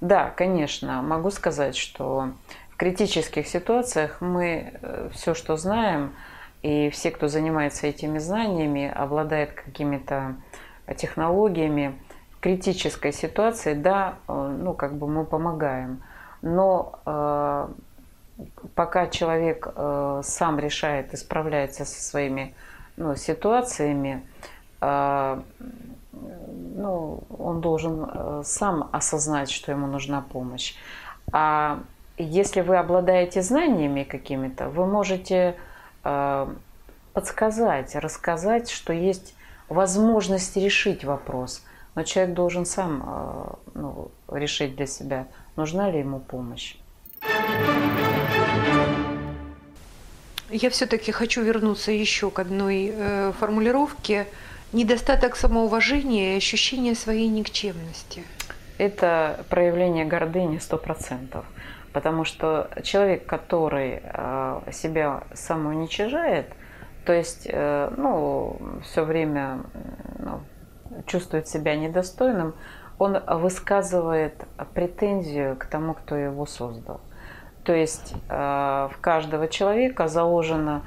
Да, 0.00 0.30
конечно, 0.30 1.02
могу 1.02 1.30
сказать, 1.30 1.76
что 1.76 2.30
в 2.70 2.76
критических 2.76 3.46
ситуациях 3.46 4.20
мы 4.20 4.72
э, 4.82 5.08
все, 5.12 5.34
что 5.34 5.56
знаем, 5.56 6.14
и 6.66 6.90
все, 6.90 7.12
кто 7.12 7.28
занимается 7.28 7.86
этими 7.86 8.18
знаниями, 8.18 8.92
обладает 8.92 9.52
какими-то 9.52 10.34
технологиями, 10.96 11.96
в 12.32 12.40
критической 12.40 13.12
ситуации, 13.12 13.74
да, 13.74 14.16
э, 14.26 14.56
ну, 14.62 14.74
как 14.74 14.94
бы 14.94 15.06
мы 15.06 15.24
помогаем. 15.24 16.02
Но 16.42 17.70
пока 18.74 19.06
человек 19.06 19.68
э, 19.74 20.20
сам 20.24 20.58
решает 20.58 21.14
и 21.14 21.16
справляется 21.16 21.84
со 21.84 22.02
своими 22.02 22.54
ну, 22.96 23.14
ситуациями, 23.14 24.26
э, 24.80 25.40
ну, 26.12 27.22
он 27.38 27.60
должен 27.60 28.10
э, 28.12 28.42
сам 28.44 28.90
осознать, 28.92 29.50
что 29.50 29.70
ему 29.70 29.86
нужна 29.86 30.20
помощь. 30.20 30.74
А 31.32 31.78
если 32.18 32.60
вы 32.60 32.76
обладаете 32.76 33.40
знаниями 33.40 34.02
какими-то, 34.02 34.68
вы 34.68 34.86
можете 34.86 35.36
э, 35.36 35.54
подсказать, 37.12 37.96
рассказать, 37.96 38.70
что 38.70 38.92
есть 38.92 39.34
возможность 39.68 40.56
решить 40.56 41.04
вопрос. 41.04 41.62
Но 41.94 42.02
человек 42.02 42.34
должен 42.34 42.66
сам 42.66 43.02
э, 43.06 43.44
ну, 43.74 44.10
решить 44.30 44.76
для 44.76 44.86
себя, 44.86 45.26
нужна 45.56 45.90
ли 45.90 46.00
ему 46.00 46.20
помощь. 46.20 46.76
Я 50.50 50.70
все-таки 50.70 51.10
хочу 51.10 51.42
вернуться 51.42 51.90
еще 51.90 52.30
к 52.30 52.38
одной 52.38 52.92
э, 52.94 53.32
формулировке. 53.38 54.26
Недостаток 54.72 55.36
самоуважения 55.36 56.34
и 56.34 56.36
ощущение 56.36 56.94
своей 56.94 57.28
никчемности. 57.28 58.24
Это 58.78 59.44
проявление 59.48 60.04
гордыни 60.04 60.58
сто 60.58 60.76
процентов. 60.76 61.46
Потому 61.96 62.24
что 62.24 62.68
человек, 62.82 63.24
который 63.24 64.02
э, 64.02 64.70
себя 64.70 65.22
самоуничижает, 65.32 66.44
то 67.06 67.14
есть, 67.14 67.48
э, 67.50 67.90
ну, 67.96 68.58
все 68.82 69.02
время 69.02 69.60
ну, 70.18 70.40
чувствует 71.06 71.48
себя 71.48 71.74
недостойным, 71.74 72.54
он 72.98 73.18
высказывает 73.40 74.34
претензию 74.74 75.56
к 75.56 75.64
тому, 75.64 75.94
кто 75.94 76.16
его 76.16 76.44
создал. 76.44 77.00
То 77.64 77.72
есть 77.72 78.12
э, 78.28 78.88
в 78.92 79.00
каждого 79.00 79.48
человека 79.48 80.06
заложено 80.06 80.82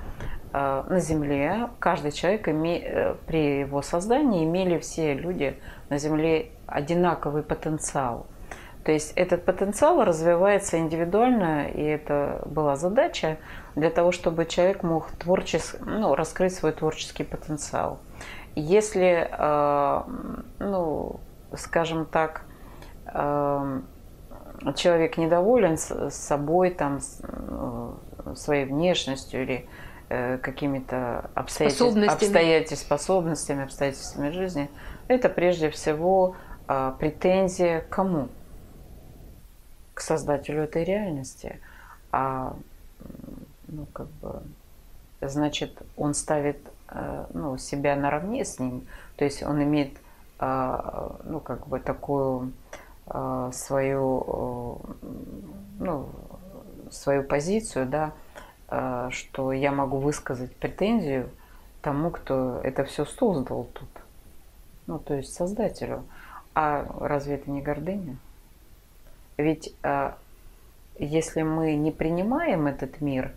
на 0.53 0.99
Земле, 0.99 1.69
каждый 1.79 2.11
человек 2.11 2.43
при 2.43 3.61
его 3.61 3.81
создании 3.81 4.45
имели 4.45 4.77
все 4.77 5.15
люди 5.15 5.59
на 5.89 5.97
Земле 5.97 6.51
одинаковый 6.67 7.41
потенциал. 7.41 8.27
То 8.83 8.91
есть 8.93 9.13
этот 9.15 9.45
потенциал 9.45 10.03
развивается 10.03 10.79
индивидуально, 10.79 11.67
и 11.67 11.83
это 11.83 12.41
была 12.45 12.75
задача 12.75 13.37
для 13.75 13.89
того, 13.89 14.11
чтобы 14.11 14.45
человек 14.45 14.83
мог 14.83 15.11
творчес... 15.11 15.75
ну, 15.85 16.15
раскрыть 16.15 16.53
свой 16.53 16.71
творческий 16.71 17.23
потенциал. 17.23 17.99
Если, 18.55 19.29
ну, 20.59 21.19
скажем 21.55 22.05
так, 22.05 22.45
человек 24.75 25.17
недоволен 25.17 25.77
с 25.77 26.09
собой, 26.11 26.71
там, 26.71 26.99
э, 27.23 27.91
своей 28.35 28.65
внешностью 28.65 29.43
или 29.43 29.69
э, 30.09 30.37
какими-то 30.37 31.29
обстоятельствами, 31.35 32.07
обстоятельствами, 32.07 32.85
способностями, 32.85 33.63
обстоятельствами 33.63 34.31
жизни, 34.31 34.69
это 35.07 35.29
прежде 35.29 35.69
всего 35.69 36.35
претензия 36.99 37.81
к 37.81 37.89
кому? 37.89 38.29
К 39.99 40.01
создателю 40.01 40.63
этой 40.63 40.83
реальности. 40.83 41.59
А 42.11 42.55
ну, 43.67 43.85
как 43.93 44.07
бы, 44.21 44.41
значит, 45.21 45.81
он 45.97 46.13
ставит 46.13 46.59
э, 46.89 47.25
ну, 47.33 47.57
себя 47.57 47.95
наравне 47.95 48.45
с 48.45 48.59
ним, 48.59 48.87
то 49.15 49.25
есть 49.25 49.43
он 49.43 49.61
имеет 49.61 49.91
а, 50.39 51.17
ну, 51.25 51.41
как 51.41 51.67
бы 51.67 51.79
такую 51.79 52.53
Э, 53.11 53.49
свою, 53.53 54.81
э, 55.01 55.07
ну, 55.79 56.09
свою 56.91 57.23
позицию, 57.23 57.87
да, 57.87 58.11
э, 58.69 59.09
что 59.11 59.51
я 59.51 59.71
могу 59.71 59.97
высказать 59.97 60.55
претензию 60.55 61.29
тому, 61.81 62.11
кто 62.11 62.61
это 62.63 62.83
все 62.83 63.05
создал 63.05 63.67
тут. 63.73 63.89
Ну, 64.85 64.99
то 64.99 65.15
есть 65.15 65.33
создателю. 65.33 66.03
А 66.53 66.85
разве 66.99 67.35
это 67.35 67.49
не 67.49 67.61
гордыня? 67.61 68.17
Ведь 69.39 69.73
если 70.97 71.41
мы 71.43 71.75
не 71.75 71.91
принимаем 71.91 72.67
этот 72.67 73.01
мир, 73.01 73.31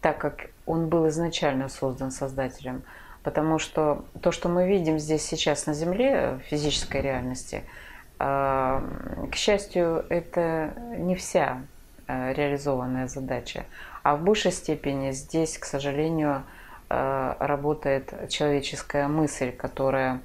так 0.00 0.18
как 0.18 0.50
он 0.66 0.88
был 0.88 1.08
изначально 1.08 1.68
создан 1.68 2.10
Создателем, 2.10 2.82
потому 3.22 3.58
что 3.58 4.04
то, 4.20 4.32
что 4.32 4.48
мы 4.48 4.68
видим 4.68 4.98
здесь 4.98 5.22
сейчас 5.22 5.66
на 5.66 5.74
Земле, 5.74 6.40
в 6.42 6.48
физической 6.48 7.00
реальности– 7.00 7.62
а, 8.18 8.82
к 9.30 9.34
счастью, 9.34 10.04
это 10.08 10.74
не 10.96 11.14
вся 11.14 11.62
а, 12.06 12.32
реализованная 12.32 13.08
задача. 13.08 13.66
А 14.02 14.16
в 14.16 14.22
большей 14.22 14.52
степени 14.52 15.10
здесь, 15.10 15.58
к 15.58 15.64
сожалению, 15.64 16.44
работает 16.88 18.30
человеческая 18.30 19.08
мысль, 19.08 19.50
которая 19.50 20.20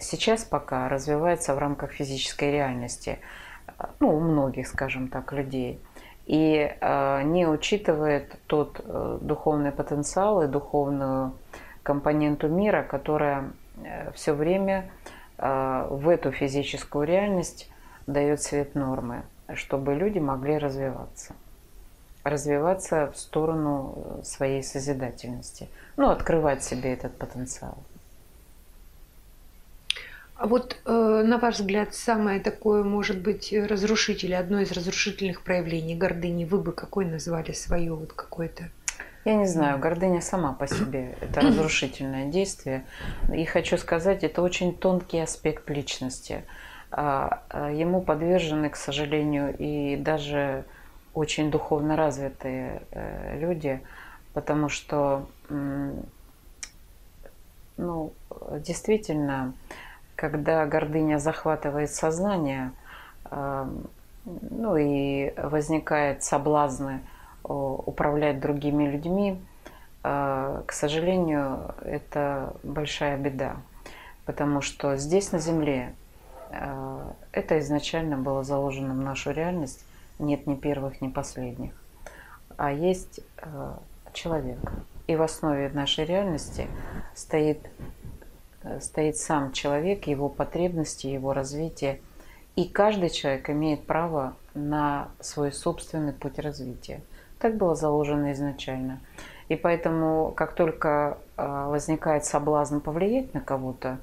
сейчас 0.00 0.42
пока 0.42 0.88
развивается 0.88 1.54
в 1.54 1.58
рамках 1.58 1.92
физической 1.92 2.50
реальности, 2.50 3.20
ну, 4.00 4.16
у 4.16 4.20
многих, 4.20 4.66
скажем 4.68 5.08
так, 5.08 5.32
людей, 5.32 5.80
и 6.26 6.76
не 7.24 7.46
учитывает 7.46 8.38
тот 8.46 8.80
э, 8.84 9.18
духовный 9.22 9.72
потенциал 9.72 10.42
и 10.42 10.46
духовную 10.46 11.32
компоненту 11.82 12.48
мира, 12.48 12.82
которая 12.82 13.52
э, 13.82 14.12
все 14.12 14.34
время 14.34 14.90
в 15.38 16.08
эту 16.08 16.32
физическую 16.32 17.06
реальность 17.06 17.70
дает 18.08 18.42
свет 18.42 18.74
нормы, 18.74 19.22
чтобы 19.54 19.94
люди 19.94 20.18
могли 20.18 20.58
развиваться. 20.58 21.34
Развиваться 22.24 23.12
в 23.12 23.16
сторону 23.18 23.94
э, 23.96 24.22
своей 24.24 24.62
созидательности. 24.62 25.68
Ну, 25.96 26.10
открывать 26.10 26.64
себе 26.64 26.92
этот 26.92 27.16
потенциал. 27.16 27.78
А 30.38 30.46
вот, 30.46 30.76
э, 30.84 31.22
на 31.26 31.38
ваш 31.38 31.56
взгляд, 31.56 31.94
самое 31.94 32.38
такое, 32.38 32.84
может 32.84 33.20
быть, 33.20 33.52
разрушитель, 33.52 34.36
одно 34.36 34.60
из 34.60 34.70
разрушительных 34.70 35.42
проявлений 35.42 35.96
гордыни, 35.96 36.44
вы 36.44 36.58
бы 36.58 36.70
какой 36.70 37.06
назвали 37.06 37.52
свое 37.52 37.92
вот 37.92 38.12
какое-то 38.12 38.70
я 39.24 39.34
не 39.34 39.46
знаю, 39.46 39.78
гордыня 39.78 40.22
сама 40.22 40.54
по 40.54 40.66
себе– 40.66 41.16
это 41.20 41.40
разрушительное 41.42 42.26
действие. 42.26 42.84
И 43.34 43.44
хочу 43.44 43.76
сказать, 43.76 44.24
это 44.24 44.40
очень 44.40 44.74
тонкий 44.74 45.18
аспект 45.18 45.68
личности. 45.68 46.44
А, 46.90 47.42
а, 47.50 47.70
ему 47.70 48.00
подвержены, 48.00 48.70
к 48.70 48.76
сожалению, 48.76 49.54
и 49.58 49.96
даже 49.96 50.64
очень 51.12 51.50
духовно 51.50 51.96
развитые 51.96 52.80
э, 52.92 53.38
люди, 53.40 53.80
потому 54.32 54.68
что, 54.68 55.26
ну, 57.76 58.12
действительно, 58.60 59.52
когда 60.18 60.66
гордыня 60.66 61.18
захватывает 61.18 61.90
сознание, 61.90 62.72
ну 63.30 64.76
и 64.76 65.32
возникает 65.36 66.22
соблазны– 66.22 67.00
Э, 67.48 67.52
управлять 67.86 68.40
другими 68.40 68.84
людьми, 68.84 69.40
э, 70.02 70.62
к 70.66 70.72
сожалению, 70.72 71.74
это 71.82 72.54
большая 72.62 73.16
беда, 73.16 73.56
потому 74.26 74.60
что 74.60 74.96
здесь 74.96 75.32
на 75.32 75.38
Земле 75.38 75.94
э, 76.50 77.12
это 77.32 77.58
изначально 77.60 78.18
было 78.18 78.44
заложено 78.44 78.92
в 78.92 78.98
нашу 78.98 79.30
реальность, 79.30 79.82
нет 80.18 80.46
ни 80.46 80.56
первых, 80.56 81.00
ни 81.00 81.08
последних, 81.08 81.72
а 82.58 82.72
есть 82.72 83.20
человек. 84.12 84.58
И 85.06 85.16
в 85.16 85.22
основе 85.22 85.70
нашей 85.70 86.04
реальности 86.04 86.66
стоит, 87.14 87.60
стоит 88.80 89.16
сам 89.16 89.52
человек, 89.52 90.06
его 90.06 90.28
потребности, 90.28 91.06
его 91.06 91.32
развитие. 91.32 92.00
И 92.56 92.68
каждый 92.68 93.10
человек 93.10 93.50
имеет 93.50 93.86
право 93.86 94.34
на 94.54 95.08
свой 95.20 95.52
собственный 95.52 96.12
путь 96.12 96.38
развития. 96.38 97.00
Так 97.38 97.56
было 97.56 97.74
заложено 97.74 98.32
изначально. 98.32 99.00
И 99.48 99.56
поэтому, 99.56 100.32
как 100.36 100.54
только 100.54 101.18
а, 101.36 101.68
возникает 101.68 102.24
соблазн 102.24 102.80
повлиять 102.80 103.32
на 103.32 103.40
кого-то 103.40 103.98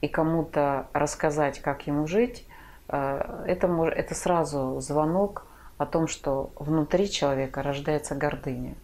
и 0.00 0.08
кому-то 0.08 0.88
рассказать, 0.92 1.60
как 1.60 1.86
ему 1.86 2.06
жить, 2.06 2.46
а, 2.88 3.44
это, 3.46 3.66
это 3.84 4.14
сразу 4.14 4.80
звонок 4.80 5.46
о 5.78 5.86
том, 5.86 6.08
что 6.08 6.50
внутри 6.56 7.08
человека 7.10 7.62
рождается 7.62 8.14
гордыня. 8.14 8.74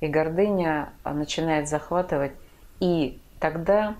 И 0.00 0.08
гордыня 0.08 0.90
начинает 1.04 1.68
захватывать, 1.68 2.32
и 2.80 3.20
тогда 3.38 3.94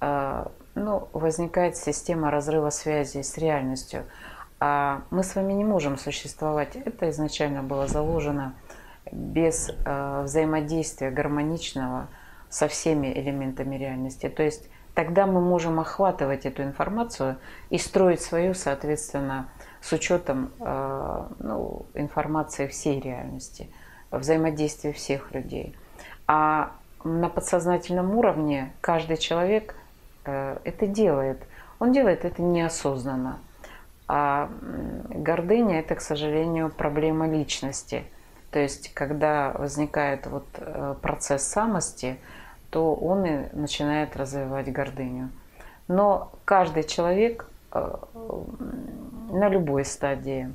ну, 0.00 1.08
возникает 1.12 1.76
система 1.76 2.30
разрыва 2.30 2.70
связи 2.70 3.22
с 3.22 3.36
реальностью. 3.38 4.04
А 4.60 5.02
мы 5.10 5.22
с 5.22 5.34
вами 5.34 5.52
не 5.52 5.64
можем 5.64 5.98
существовать. 5.98 6.76
Это 6.76 7.10
изначально 7.10 7.62
было 7.62 7.86
заложено 7.86 8.54
без 9.12 9.70
э, 9.70 10.22
взаимодействия 10.24 11.10
гармоничного 11.10 12.08
со 12.48 12.68
всеми 12.68 13.06
элементами 13.08 13.76
реальности. 13.76 14.28
То 14.28 14.42
есть 14.42 14.68
тогда 14.94 15.26
мы 15.26 15.40
можем 15.40 15.78
охватывать 15.80 16.44
эту 16.44 16.62
информацию 16.62 17.36
и 17.70 17.78
строить 17.78 18.20
свою, 18.20 18.54
соответственно, 18.54 19.48
с 19.80 19.92
учетом 19.92 20.50
э, 20.58 21.26
ну, 21.38 21.86
информации 21.94 22.66
всей 22.66 23.00
реальности, 23.00 23.70
взаимодействия 24.10 24.92
всех 24.92 25.32
людей. 25.32 25.76
А 26.26 26.72
на 27.04 27.28
подсознательном 27.28 28.16
уровне 28.16 28.72
каждый 28.80 29.18
человек 29.18 29.76
это 30.64 30.86
делает. 30.86 31.42
Он 31.78 31.92
делает 31.92 32.24
это 32.24 32.42
неосознанно. 32.42 33.38
А 34.08 34.50
гордыня– 35.10 35.80
это, 35.80 35.94
к 35.94 36.00
сожалению, 36.00 36.70
проблема 36.70 37.28
личности. 37.28 38.04
То 38.50 38.58
есть, 38.58 38.94
когда 38.94 39.52
возникает 39.52 40.26
вот 40.26 40.46
э, 40.56 40.94
процесс 41.02 41.42
самости, 41.42 42.18
то 42.70 42.94
он 42.94 43.26
и 43.26 43.54
начинает 43.54 44.16
развивать 44.16 44.72
гордыню. 44.72 45.28
Но 45.88 46.32
каждый 46.46 46.84
человек 46.84 47.46
э, 47.72 47.96
на 49.30 49.48
любой 49.50 49.84
стадии 49.84 50.54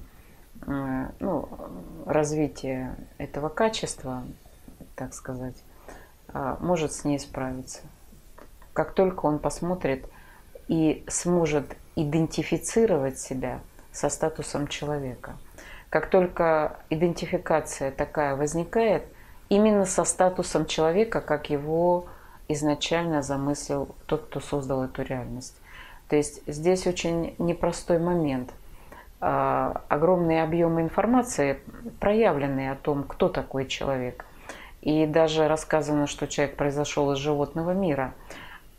э, 0.65 1.07
ну, 1.19 1.47
развития 2.07 2.95
этого 3.19 3.49
качества, 3.49 4.23
так 4.95 5.13
сказать, 5.13 5.63
может 6.59 6.93
с 6.93 7.05
ней 7.05 7.19
справиться. 7.19 7.81
Как 8.73 8.93
только 8.93 9.25
он 9.25 9.39
посмотрит 9.39 10.05
и 10.67 11.03
сможет 11.07 11.75
идентифицировать 11.95 13.19
себя 13.19 13.59
со 13.91 14.09
статусом 14.09 14.67
человека. 14.67 15.37
Как 15.89 16.09
только 16.09 16.77
идентификация 16.89 17.91
такая 17.91 18.35
возникает, 18.35 19.03
именно 19.49 19.85
со 19.85 20.03
статусом 20.03 20.65
человека, 20.65 21.21
как 21.21 21.49
его 21.49 22.07
изначально 22.47 23.21
замыслил 23.21 23.95
тот, 24.07 24.25
кто 24.25 24.39
создал 24.39 24.83
эту 24.83 25.03
реальность. 25.03 25.55
То 26.09 26.15
есть 26.15 26.41
здесь 26.47 26.87
очень 26.87 27.35
непростой 27.37 27.99
момент. 27.99 28.53
А, 29.19 29.83
огромные 29.87 30.43
объемы 30.43 30.81
информации 30.81 31.59
проявлены 31.99 32.71
о 32.71 32.75
том, 32.75 33.03
кто 33.03 33.29
такой 33.29 33.67
человек. 33.67 34.25
И 34.81 35.05
даже 35.05 35.47
рассказано, 35.47 36.07
что 36.07 36.27
человек 36.27 36.57
произошел 36.57 37.11
из 37.13 37.19
животного 37.19 37.71
мира. 37.71 38.13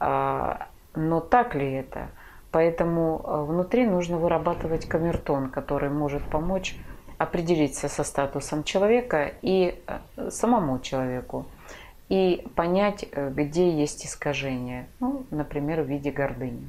А, 0.06 0.68
но 0.94 1.20
так 1.20 1.54
ли 1.54 1.72
это? 1.72 2.08
Поэтому 2.50 3.22
э, 3.24 3.44
внутри 3.44 3.86
нужно 3.86 4.18
вырабатывать 4.18 4.86
камертон, 4.86 5.48
который 5.48 5.88
может 5.88 6.22
помочь 6.22 6.76
определиться 7.16 7.88
со 7.88 8.04
статусом 8.04 8.64
человека 8.64 9.32
и 9.40 9.80
э, 9.86 10.30
самому 10.30 10.78
человеку. 10.80 11.46
И 12.10 12.46
понять, 12.54 13.06
э, 13.10 13.30
где 13.30 13.70
есть 13.70 14.04
искажение. 14.04 14.88
Ну, 15.00 15.24
например, 15.30 15.80
в 15.80 15.86
виде 15.86 16.10
гордыни. 16.10 16.68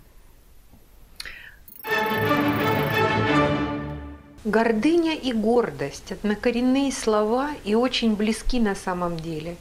Гордыня 4.45 5.13
и 5.13 5.33
гордость– 5.33 6.11
однокоренные 6.13 6.93
слова 6.93 7.49
и 7.65 7.75
очень 7.75 8.15
близки 8.15 8.61
на 8.61 8.75
самом 8.75 9.17
деле, 9.17 9.57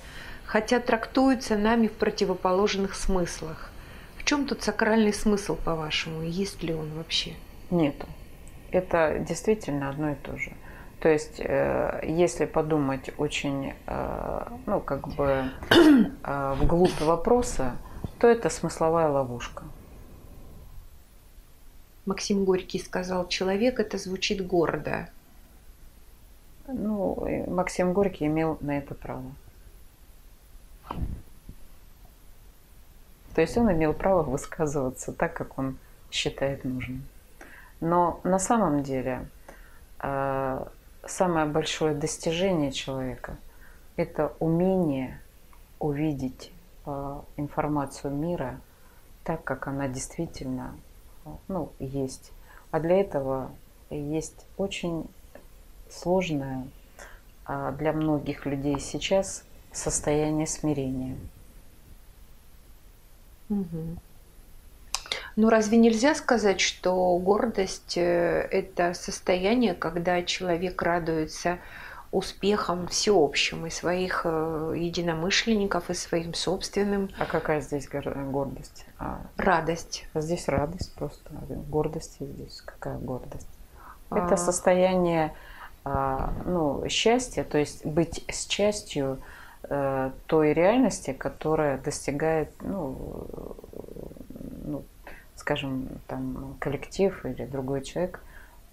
хотя 0.55 0.79
трактуются 0.79 1.57
нами 1.57 1.89
в 1.89 1.95
противоположных 1.95 2.95
смыслах. 2.95 3.73
В 4.17 4.23
чем 4.23 4.47
тут 4.47 4.63
сакральный 4.63 5.13
смысл, 5.13 5.57
по-вашему? 5.57 6.23
Есть 6.23 6.63
ли 6.63 6.73
он 6.73 6.93
вообще? 6.93 7.33
Нету. 7.71 8.07
Это 8.71 9.19
действительно 9.19 9.91
одно 9.91 10.13
и 10.13 10.15
то 10.15 10.37
же. 10.37 10.53
То 11.01 11.09
есть, 11.09 11.41
э, 11.41 12.05
если 12.07 12.45
подумать 12.45 13.11
очень, 13.19 13.75
э, 13.89 14.47
ну, 14.67 14.79
как 14.79 15.09
бы 15.09 15.51
э, 16.23 16.55
вглубь 16.61 17.01
вопроса, 17.01 17.73
то 18.21 18.29
это 18.29 18.49
смысловая 18.49 19.09
ловушка. 19.09 19.65
Максим 22.07 22.45
Горький 22.45 22.79
сказал, 22.79 23.27
человек 23.27 23.81
это 23.81 23.99
звучит 23.99 24.47
гордо. 24.47 25.09
Ну, 26.69 27.45
Максим 27.49 27.93
Горький 27.93 28.27
имел 28.27 28.57
на 28.61 28.79
это 28.79 28.95
право. 28.95 29.33
То 33.35 33.41
есть 33.41 33.57
он 33.57 33.71
имел 33.73 33.93
право 33.93 34.23
высказываться 34.23 35.13
так, 35.13 35.35
как 35.35 35.59
он 35.59 35.79
считает 36.11 36.65
нужным. 36.65 37.05
Но 37.81 38.21
на 38.23 38.39
самом 38.39 38.83
деле 38.83 39.27
э, 40.01 40.67
самое 41.07 41.47
большое 41.47 41.95
достижение 41.95 42.71
человека– 42.71 43.37
это 43.97 44.33
умение 44.39 45.21
увидеть 45.81 46.53
э, 46.87 47.21
информацию 47.37 48.15
мира 48.15 48.61
так, 49.25 49.43
как 49.43 49.67
она 49.67 49.89
действительно 49.89 50.77
ну, 51.49 51.73
есть. 51.79 52.33
А 52.71 52.81
для 52.81 53.01
этого 53.01 53.51
есть 53.91 54.47
очень 54.57 55.09
сложное 55.91 56.67
э, 57.47 57.75
для 57.79 57.93
многих 57.93 58.47
людей 58.47 58.79
сейчас 58.79 59.45
состояние 59.75 60.47
смирения– 60.47 61.17
Угу. 63.51 63.97
Ну 65.37 65.51
разве 65.51 65.79
нельзя 65.79 66.15
сказать, 66.15 66.61
что 66.61 67.17
гордость 67.19 67.97
э,– 67.97 68.49
это 68.51 68.95
состояние, 68.95 69.75
когда 69.75 70.23
человек 70.23 70.81
радуется 70.81 71.59
успехам 72.13 72.87
всеобщим 72.87 73.67
и 73.67 73.71
своих 73.71 74.23
э, 74.25 74.75
единомышленников, 74.77 75.91
и 75.91 75.95
своим 75.95 76.35
собственным. 76.35 77.11
А 77.19 77.27
какая 77.27 77.61
здесь 77.61 77.89
гордость? 77.89 78.87
А, 78.99 79.21
радость. 79.37 80.07
Здесь 80.15 80.47
радость 80.47 80.95
просто. 80.95 81.31
Гордость 81.69 82.19
здесь 82.21 82.63
какая 82.65 82.99
гордость? 82.99 83.49
А... 84.11 84.25
Это 84.25 84.37
состояние 84.37 85.35
а, 85.85 86.33
ну, 86.47 86.89
счастья, 86.89 87.43
то 87.43 87.59
есть 87.59 87.85
быть 87.85 88.25
с 88.29 88.47
частью– 88.47 89.19
той 90.27 90.53
реальности, 90.53 91.13
которая 91.13 91.79
достигает, 91.79 92.51
ну, 92.61 93.57
ну, 94.65 94.85
скажем, 95.37 95.89
там 96.07 96.57
коллектив 96.59 97.25
или 97.25 97.45
другой 97.45 97.83
человек, 97.83 98.21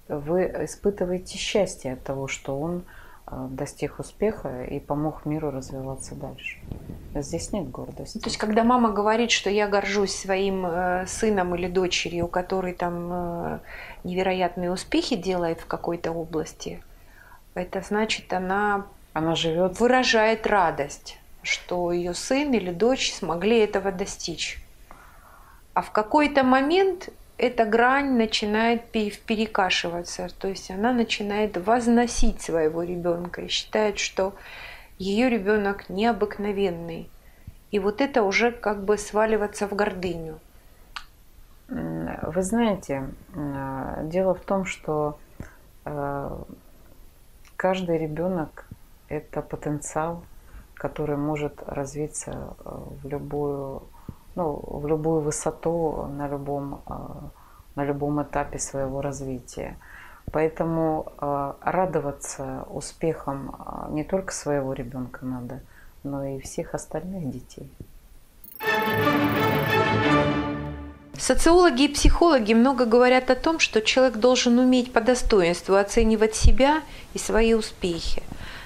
вы 0.08 0.44
испытываете 0.66 1.38
счастье 1.38 1.94
от 1.94 2.04
того, 2.04 2.28
что 2.28 2.60
он 2.60 2.84
э, 3.28 3.48
достиг 3.52 4.00
успеха 4.00 4.64
и 4.64 4.80
помог 4.80 5.26
миру 5.26 5.52
развиваться 5.52 6.16
дальше. 6.16 6.60
Здесь 7.16 7.54
нет 7.54 7.70
гордости. 7.70 8.18
То 8.20 8.28
есть, 8.28 8.38
когда 8.38 8.64
мама 8.64 8.92
говорит, 8.92 9.32
что 9.32 9.50
я 9.50 9.68
горжусь 9.68 10.16
своим 10.16 10.66
э, 10.66 11.06
сыном 11.08 11.56
или 11.56 11.68
дочерью, 11.68 12.28
который 12.28 12.74
там 12.74 13.62
невероятные 14.04 14.72
успехи 14.72 15.16
делает 15.16 15.62
в 15.62 15.66
какой-то 15.66 16.12
области, 16.12 16.82
это 17.54 17.82
значит, 17.82 18.32
она 18.34 18.88
она 19.14 19.36
живет... 19.36 19.80
Выражает 19.80 20.48
радость, 20.48 21.18
что 21.44 21.92
ее 21.92 22.14
сын 22.14 22.54
или 22.54 22.72
дочь 22.72 23.14
смогли 23.14 23.60
этого 23.60 23.92
достичь. 23.92 24.64
А 25.74 25.82
в 25.82 25.92
какой-то 25.92 26.44
момент 26.44 27.10
эта 27.38 27.66
грань 27.66 28.18
начинает 28.18 28.86
перекашиваться, 28.92 30.28
то 30.40 30.48
есть 30.48 30.70
она 30.70 30.94
начинает 30.94 31.58
возносить 31.58 32.42
своего 32.42 32.84
ребенка 32.84 33.42
и 33.42 33.48
считает, 33.48 33.98
что 33.98 34.36
ее 35.00 35.30
ребенок 35.30 35.90
необыкновенный. 35.90 37.10
И 37.72 37.80
вот 37.80 38.02
это 38.02 38.24
уже 38.24 38.52
как 38.52 38.84
бы 38.84 38.98
сваливаться 38.98 39.68
в 39.68 39.74
гордыню. 39.74 40.40
Вы 41.68 42.44
знаете, 42.44 43.10
дело 43.34 44.36
в 44.36 44.42
том, 44.42 44.66
что 44.66 45.18
э, 45.86 46.38
каждый 47.56 47.98
ребенок 47.98 48.66
это 49.12 49.42
потенциал, 49.42 50.24
который 50.74 51.18
может 51.18 51.62
развиться 51.68 52.32
э, 52.32 52.80
в 53.04 53.08
любую, 53.08 53.84
ну, 54.36 54.60
в 54.64 54.88
любую 54.88 55.22
высоту 55.22 56.08
на 56.08 56.28
любом, 56.28 56.82
э, 56.88 56.94
на 57.76 57.86
любом 57.86 58.22
этапе 58.24 58.58
своего 58.58 59.02
развития. 59.02 59.78
Поэтому 60.32 61.12
э, 61.20 61.54
радоваться 61.62 62.66
успехам 62.70 63.56
не 63.90 64.04
только 64.04 64.34
своего 64.34 64.74
ребенка 64.74 65.26
надо, 65.26 65.60
но 66.04 66.24
и 66.24 66.40
всех 66.40 66.74
остальных 66.74 67.30
детей. 67.30 67.72
Социологи 71.22 71.84
и 71.84 71.88
психологи 71.88 72.56
много 72.56 72.86
говорят 72.86 73.30
о 73.30 73.36
том, 73.36 73.60
что 73.60 73.84
человек 73.84 74.16
должен 74.16 74.58
уметь 74.58 74.92
по 74.92 75.02
достоинству 75.02 75.76
оценивать 75.76 76.34
себя 76.34 76.82
и 77.14 77.20
свои 77.20 77.54
успехи. 77.54 78.24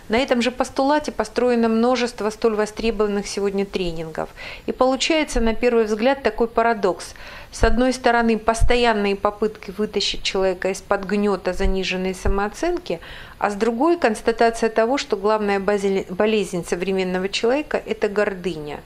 На 0.08 0.20
этом 0.20 0.42
же 0.42 0.52
постулате 0.52 1.12
построено 1.12 1.68
множество 1.68 2.30
столь 2.30 2.56
востребованных 2.56 3.28
сегодня 3.28 3.66
тренингов. 3.66 4.30
И 4.68 4.72
получается, 4.72 5.42
на 5.42 5.54
первый 5.54 5.84
взгляд, 5.84 6.24
такой 6.24 6.48
парадокс. 6.48 7.16
С 7.52 7.66
одной 7.66 7.92
стороны, 7.92 8.40
постоянные 8.40 9.18
попытки 9.18 9.72
вытащить 9.78 10.24
человека 10.24 10.70
из-под 10.70 11.04
гнета 11.04 11.52
заниженной 11.52 12.16
самооценки, 12.16 13.02
а 13.38 13.50
с 13.50 13.56
другой– 13.56 13.98
констатация 14.00 14.70
того, 14.70 14.98
что 14.98 15.18
главная 15.18 15.60
болезнь 15.60 16.66
современного 16.66 17.28
человека– 17.28 17.82
это 17.86 18.08
гордыня. 18.08 18.80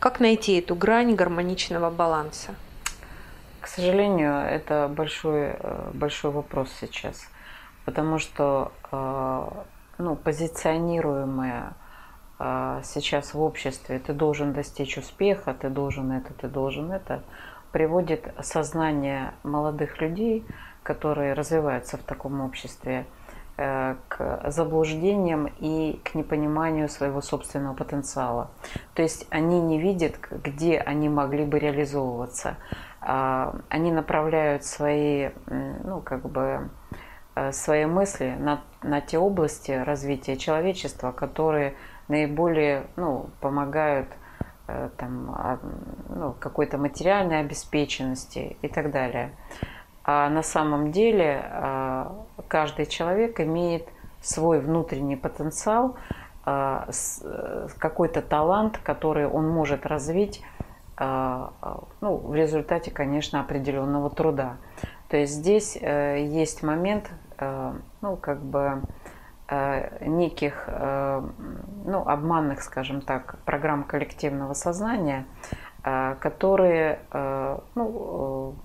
Как 0.00 0.20
найти 0.20 0.58
эту 0.58 0.74
грань 0.74 1.14
гармоничного 1.14 1.88
баланса? 1.88 2.54
К 3.66 3.68
сожалению, 3.68 4.36
это 4.36 4.86
большой, 4.86 5.56
э, 5.58 5.90
большой 5.92 6.30
вопрос 6.30 6.72
сейчас, 6.78 7.28
потому 7.84 8.20
что 8.20 8.70
э, 8.92 9.48
ну, 9.98 10.14
позиционируемое 10.14 11.72
а, 12.38 12.80
сейчас 12.84 13.34
в 13.34 13.42
обществе, 13.42 13.98
ты 13.98 14.12
должен 14.12 14.52
достичь 14.52 14.98
успеха, 14.98 15.52
ты 15.52 15.68
должен 15.68 16.12
это, 16.12 16.32
ты 16.32 16.46
должен 16.46 16.92
это, 16.92 17.24
приводит 17.72 18.32
сознание 18.40 19.34
молодых 19.42 20.00
людей, 20.00 20.46
которые 20.84 21.32
развиваются 21.32 21.96
в 21.96 22.02
таком 22.02 22.42
обществе, 22.42 23.04
Э, 23.58 23.96
к 24.08 24.50
заблуждениям 24.50 25.50
и 25.60 25.98
к 26.04 26.14
непониманию 26.14 26.90
своего 26.90 27.22
собственного 27.22 27.72
потенциала. 27.72 28.50
То 28.92 29.00
есть 29.00 29.26
они 29.30 29.62
не 29.62 29.80
видят, 29.80 30.16
где 30.30 30.76
они 30.76 31.08
могли 31.08 31.46
бы 31.46 31.58
реализовываться. 31.58 32.58
А, 33.08 33.54
они 33.68 33.92
направляют 33.92 34.64
свои, 34.64 35.30
ну, 35.46 36.00
как 36.00 36.28
бы, 36.28 36.68
э, 37.36 37.52
свои 37.52 37.86
мысли 37.86 38.34
на, 38.36 38.64
на 38.82 39.00
те 39.00 39.16
области 39.16 39.70
развития 39.70 40.36
человечества, 40.36 41.12
которые 41.12 41.76
наиболее 42.08 42.88
ну, 42.96 43.30
помогают 43.40 44.08
э, 44.66 44.90
там, 44.96 45.30
а, 45.30 45.58
ну, 46.08 46.34
какой-то 46.40 46.78
материальной 46.78 47.38
обеспеченности 47.38 48.56
и 48.60 48.66
так 48.66 48.90
далее. 48.90 49.30
А 50.02 50.28
на 50.28 50.42
самом 50.42 50.90
деле 50.90 51.44
а, 51.44 52.24
каждый 52.48 52.86
человек 52.86 53.38
имеет 53.38 53.88
свой 54.20 54.58
внутренний 54.58 55.16
потенциал, 55.16 55.94
а, 56.44 56.88
какой-то 57.78 58.20
талант, 58.20 58.78
который 58.78 59.28
он 59.28 59.48
может 59.48 59.86
развить 59.86 60.42
ну, 60.98 62.16
в 62.16 62.34
результате, 62.34 62.90
конечно, 62.90 63.40
определенного 63.40 64.08
труда. 64.10 64.56
То 65.08 65.16
есть 65.16 65.34
здесь 65.34 65.78
э, 65.80 66.24
есть 66.24 66.62
момент, 66.62 67.10
э, 67.38 67.72
ну, 68.00 68.16
как 68.16 68.42
бы 68.42 68.82
э, 69.48 70.04
неких, 70.06 70.68
ну, 70.68 72.08
обманных, 72.08 72.62
скажем 72.62 73.00
так, 73.00 73.38
программ 73.44 73.84
коллективного 73.84 74.54
сознания, 74.54 75.26
которые, 75.82 76.98
ну, 77.76 78.56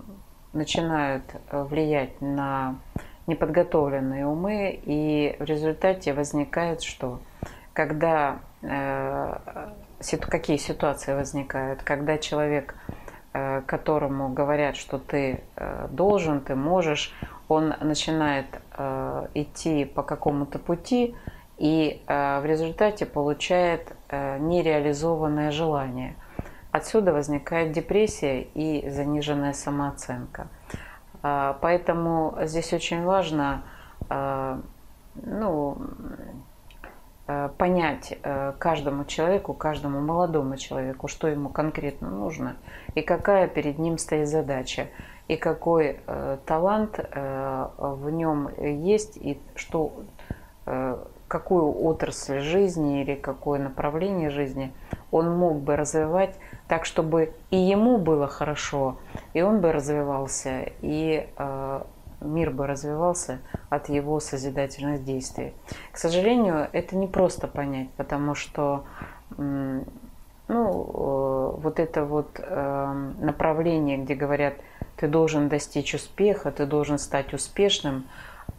начинают 0.52 1.22
влиять 1.52 2.20
на 2.20 2.80
неподготовленные 3.28 4.26
умы, 4.26 4.80
и 4.82 5.36
в 5.38 5.44
результате 5.44 6.14
возникает 6.14 6.82
что? 6.82 7.20
Когда 7.72 8.40
какие 10.26 10.56
ситуации 10.56 11.14
возникают, 11.14 11.82
когда 11.82 12.18
человек, 12.18 12.74
э, 13.32 13.62
которому 13.66 14.28
говорят, 14.28 14.76
что 14.76 14.98
ты 14.98 15.42
должен, 15.90 16.40
ты 16.40 16.54
можешь, 16.54 17.14
он 17.48 17.74
начинает 17.80 18.46
идти 19.34 19.84
по 19.84 20.02
какому-то 20.02 20.58
пути 20.58 21.14
и 21.58 22.02
в 22.06 22.42
результате 22.44 23.04
получает 23.04 23.92
нереализованное 24.10 25.50
желание. 25.50 26.16
Отсюда 26.70 27.12
возникает 27.12 27.72
депрессия 27.72 28.40
и 28.54 28.88
заниженная 28.88 29.52
самооценка. 29.52 30.48
Поэтому 31.20 32.38
здесь 32.40 32.72
очень 32.72 33.04
важно 33.04 33.62
ну, 35.14 35.76
понять 37.56 38.18
каждому 38.58 39.04
человеку, 39.04 39.54
каждому 39.54 40.00
молодому 40.00 40.56
человеку, 40.56 41.08
что 41.08 41.28
ему 41.28 41.48
конкретно 41.48 42.10
нужно 42.10 42.56
и 42.94 43.02
какая 43.02 43.46
перед 43.46 43.78
ним 43.78 43.98
стоит 43.98 44.28
задача, 44.28 44.88
и 45.28 45.36
какой 45.36 46.00
талант 46.46 46.98
в 46.98 48.10
нем 48.10 48.50
есть, 48.58 49.16
и 49.16 49.40
что, 49.54 49.92
какую 51.28 51.84
отрасль 51.84 52.40
жизни 52.40 53.02
или 53.02 53.14
какое 53.14 53.60
направление 53.60 54.28
жизни 54.28 54.72
он 55.10 55.30
мог 55.36 55.60
бы 55.60 55.76
развивать 55.76 56.36
так, 56.68 56.84
чтобы 56.84 57.32
и 57.50 57.56
ему 57.56 57.98
было 57.98 58.26
хорошо, 58.26 58.96
и 59.34 59.42
он 59.42 59.60
бы 59.60 59.72
развивался, 59.72 60.70
и 60.80 61.28
э, 61.36 61.82
мир 62.22 62.50
бы 62.50 62.66
развивался 62.66 63.40
от 63.70 63.88
его 63.88 64.20
созидательных 64.20 65.04
действий. 65.04 65.52
К 65.92 65.98
сожалению, 65.98 66.68
это 66.72 66.96
не 66.96 67.06
просто 67.06 67.46
понять, 67.48 67.90
потому 67.96 68.34
что 68.34 68.84
ну, 70.52 71.54
э, 71.56 71.60
вот 71.60 71.80
это 71.80 72.04
вот 72.04 72.38
э, 72.38 73.12
направление, 73.20 73.98
где 73.98 74.14
говорят, 74.14 74.54
ты 74.96 75.08
должен 75.08 75.48
достичь 75.48 75.94
успеха, 75.94 76.50
ты 76.50 76.66
должен 76.66 76.98
стать 76.98 77.32
успешным, 77.32 78.06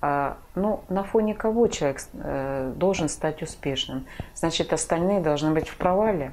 э, 0.01 0.33
ну, 0.55 0.81
на 0.89 1.03
фоне 1.03 1.35
кого 1.35 1.67
человек 1.67 2.01
э, 2.13 2.73
должен 2.75 3.09
стать 3.09 3.41
успешным? 3.43 4.05
Значит, 4.33 4.73
остальные 4.73 5.19
должны 5.19 5.51
быть 5.51 5.69
в 5.69 5.77
провале. 5.77 6.31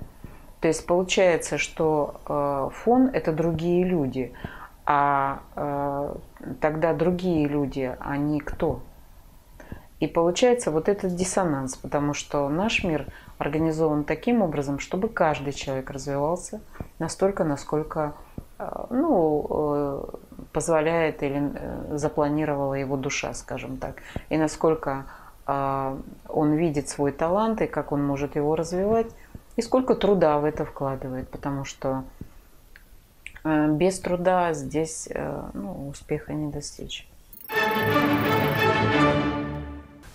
То 0.61 0.69
есть 0.69 0.87
получается, 0.87 1.57
что 1.57 2.71
фон– 2.85 3.09
это 3.15 3.33
другие 3.33 3.83
люди, 3.83 4.35
а 4.93 5.43
э, 5.55 6.15
тогда 6.61 6.93
другие 6.93 7.47
люди, 7.47 7.97
они 8.01 8.41
кто? 8.41 8.81
И 10.01 10.09
получается 10.09 10.73
вот 10.73 10.89
этот 10.89 11.15
диссонанс, 11.15 11.77
потому 11.77 12.13
что 12.13 12.49
наш 12.49 12.83
мир 12.83 13.07
организован 13.39 14.03
таким 14.03 14.43
образом, 14.43 14.81
чтобы 14.81 15.09
каждый 15.09 15.53
человек 15.53 15.91
развивался 15.91 16.61
настолько, 16.99 17.45
насколько 17.45 18.15
э, 18.59 18.69
ну, 18.91 20.09
позволяет 20.53 21.23
или 21.23 21.53
запланировала 21.93 22.75
его 22.75 22.97
душа, 22.97 23.33
скажем 23.33 23.77
так, 23.77 24.03
и 24.29 24.37
насколько 24.37 25.07
он 25.47 26.53
видит 26.53 26.89
свой 26.89 27.11
талант 27.11 27.61
и 27.61 27.67
как 27.67 27.91
он 27.91 28.05
может 28.05 28.37
его 28.37 28.55
развивать, 28.55 29.09
и 29.57 29.63
сколько 29.63 29.95
труда 29.95 30.39
в 30.39 30.45
это 30.45 30.65
вкладывает, 30.65 31.29
потому 31.29 31.65
что 31.65 32.05
э, 32.20 32.20
без 33.45 33.99
труда 33.99 34.53
здесь 34.53 35.09
э, 35.11 35.43
ну, 35.55 35.89
успеха 35.89 36.33
не 36.33 36.51
достичь. 36.51 37.07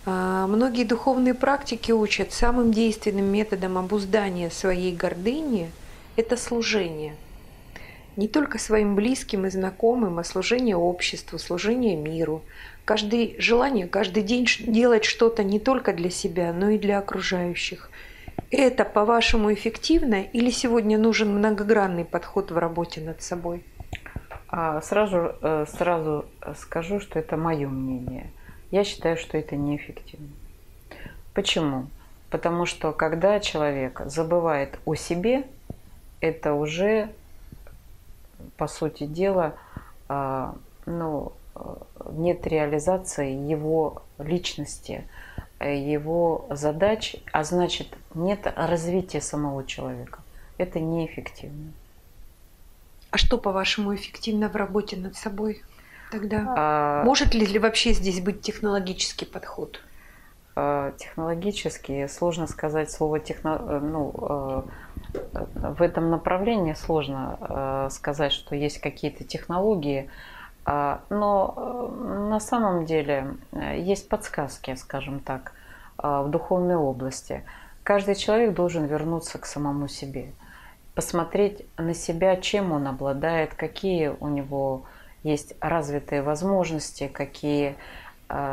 А, 0.05 0.47
многие 0.47 0.83
духовные 0.83 1.33
практики 1.33 1.91
учат 1.91 2.31
самым 2.31 2.71
действенным 2.71 3.25
методом 3.25 3.77
обуздания 3.77 4.49
своей 4.49 4.95
гордыни– 4.95 5.71
это 6.15 6.37
служение. 6.37 7.15
Не 8.15 8.27
только 8.27 8.59
своим 8.59 8.95
близким 8.95 9.45
и 9.45 9.49
знакомым, 9.49 10.19
а 10.19 10.23
служение 10.23 10.77
обществу, 10.77 11.39
служение 11.39 11.97
миру. 11.97 12.43
Каждое 12.85 13.31
желание 13.39 13.87
каждый 13.87 14.23
день 14.23 14.47
делать 14.59 15.03
что-то 15.03 15.43
не 15.43 15.59
только 15.59 15.91
для 15.91 16.09
себя, 16.09 16.53
но 16.53 16.69
и 16.69 16.77
для 16.77 16.99
окружающих– 16.99 17.89
это, 18.51 18.85
по-вашему, 18.85 19.53
эффективно 19.53 20.21
или 20.21 20.49
сегодня 20.49 20.97
нужен 20.97 21.35
многогранный 21.35 22.05
подход 22.05 22.51
в 22.51 22.57
работе 22.57 23.01
над 23.01 23.21
собой? 23.21 23.63
А, 24.47 24.81
сразу, 24.81 25.35
э, 25.41 25.65
сразу 25.67 26.25
скажу, 26.57 26.99
что 26.99 27.19
это 27.19 27.37
мое 27.37 27.67
мнение. 27.67 28.31
Я 28.71 28.83
считаю, 28.83 29.17
что 29.17 29.37
это 29.37 29.55
неэффективно. 29.55 30.29
Почему? 31.33 31.87
Потому 32.29 32.65
что 32.65 32.91
когда 32.91 33.39
человек 33.39 34.01
забывает 34.05 34.79
о 34.85 34.95
себе, 34.95 35.43
это 36.21 36.53
уже, 36.53 37.09
по 38.57 38.67
сути 38.67 39.05
дела, 39.05 39.55
а, 40.07 40.55
ну, 40.85 41.33
э, 41.55 41.59
нет 42.11 42.45
реализации 42.47 43.31
его 43.31 44.03
личности– 44.19 45.03
его 45.59 46.47
задач, 46.49 47.15
а 47.31 47.43
значит 47.43 47.87
нет 48.13 48.51
развития 48.55 49.21
самого 49.21 49.65
человека. 49.65 50.19
Это 50.57 50.79
неэффективно. 50.79 51.71
А 53.11 53.17
что, 53.17 53.37
по-вашему, 53.37 53.95
эффективно 53.95 54.49
в 54.49 54.55
работе 54.55 54.97
над 54.97 55.15
собой 55.15 55.63
тогда? 56.11 56.53
А... 56.57 57.03
Может 57.05 57.33
ли 57.33 57.59
вообще 57.59 57.93
здесь 57.93 58.21
быть 58.21 58.41
технологический 58.41 59.25
подход? 59.25 59.81
А, 60.57 60.91
технологически 60.97 62.07
сложно 62.07 62.47
сказать 62.47 62.91
слово 62.91 63.19
техно... 63.19 63.57
Э, 63.59 63.79
ну, 63.79 64.13
э, 65.33 65.45
в 65.55 65.81
этом 65.81 66.09
направлении 66.09 66.73
сложно 66.73 67.87
сказать, 67.89 68.33
что 68.33 68.53
есть 68.53 68.79
какие-то 68.79 69.23
технологии, 69.23 70.09
но 70.65 71.53
э, 71.55 72.29
на 72.29 72.39
самом 72.39 72.85
деле 72.85 73.35
э, 73.51 73.79
есть 73.79 74.09
подсказки, 74.09 74.73
скажем 74.75 75.19
так, 75.19 75.53
э, 75.99 76.23
в 76.25 76.29
духовной 76.29 76.75
области. 76.75 77.43
Каждый 77.83 78.15
человек 78.15 78.55
должен 78.55 78.85
вернуться 78.85 79.37
к 79.37 79.45
самому 79.45 79.87
себе, 79.87 80.31
посмотреть 80.95 81.65
на 81.77 81.93
себя, 81.93 82.35
чем 82.37 82.71
он 82.71 82.87
обладает, 82.87 83.53
какие 83.53 84.07
у 84.07 84.27
него 84.27 84.85
есть 85.21 85.53
развитые 85.59 86.23
возможности, 86.23 87.07
какие 87.07 87.75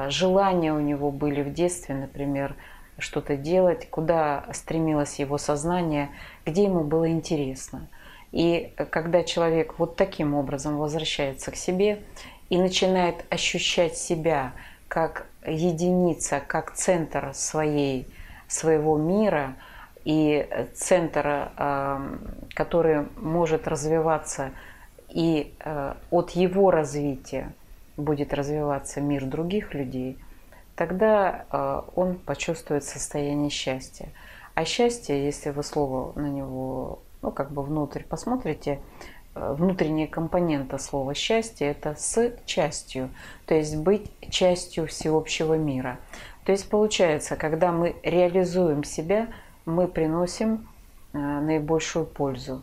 желания 0.09 0.75
у 0.75 0.81
него 0.81 1.11
были 1.11 1.43
в 1.43 1.53
детстве, 1.55 1.95
например, 1.95 2.55
что-то 2.99 3.37
делать, 3.37 3.89
куда 3.89 4.45
стремилось 4.53 5.19
его 5.19 5.39
сознание, 5.39 6.11
где 6.45 6.65
ему 6.65 6.85
было 6.85 7.11
интересно– 7.11 7.89
и 8.33 8.73
когда 8.91 9.23
человек 9.23 9.79
вот 9.79 9.97
таким 9.97 10.35
образом 10.35 10.79
возвращается 10.79 11.51
к 11.51 11.57
себе 11.57 12.03
и 12.49 12.59
начинает 12.59 13.25
ощущать 13.31 13.97
себя 13.97 14.53
как 14.89 15.27
единица, 15.47 16.41
как 16.47 16.73
центр 16.73 17.31
своей, 17.35 18.07
своего 18.49 18.97
мира 18.97 19.55
и 20.05 20.49
центр, 20.75 21.51
который 22.55 23.07
может 23.17 23.69
развиваться 23.69 24.51
и 25.13 25.55
э, 25.61 25.95
от 26.11 26.31
его 26.31 26.71
развития 26.71 27.53
будет 27.97 28.33
развиваться 28.33 29.01
мир 29.01 29.27
других 29.27 29.75
людей, 29.75 30.19
тогда 30.75 31.45
э, 31.51 31.83
он 31.95 32.17
почувствует 32.19 32.85
состояние 32.85 33.51
счастья. 33.51 34.09
А 34.55 34.65
счастье, 34.65 35.25
если 35.25 35.51
вы 35.51 35.63
слово 35.63 36.19
на 36.19 36.29
него, 36.29 37.01
ну, 37.23 37.31
как 37.31 37.53
бы 37.53 37.63
внутрь 37.63 38.03
посмотрите, 38.03 38.81
э, 39.35 39.55
внутренняя 39.57 40.09
компонента 40.09 40.79
слова 40.79 41.15
счастье– 41.15 41.69
это 41.71 41.95
с 41.97 42.33
частью, 42.45 43.11
то 43.47 43.55
есть 43.55 43.77
быть 43.77 44.11
частью 44.29 44.87
всеобщего 44.87 45.55
мира. 45.55 45.99
То 46.45 46.53
есть 46.53 46.69
получается, 46.69 47.37
когда 47.37 47.71
мы 47.71 47.97
реализуем 48.03 48.83
себя, 48.85 49.29
мы 49.65 49.87
приносим 49.87 50.69
э, 51.13 51.19
наибольшую 51.19 52.05
пользу. 52.05 52.63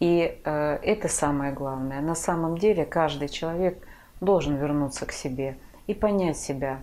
И 0.00 0.40
э, 0.44 0.78
это 0.82 1.08
самое 1.08 1.52
главное. 1.52 2.00
На 2.00 2.14
самом 2.14 2.58
деле 2.58 2.84
каждый 2.84 3.28
человек 3.28 3.86
должен 4.20 4.56
вернуться 4.56 5.06
к 5.06 5.12
себе 5.12 5.56
и 5.86 5.94
понять 5.94 6.38
себя. 6.38 6.80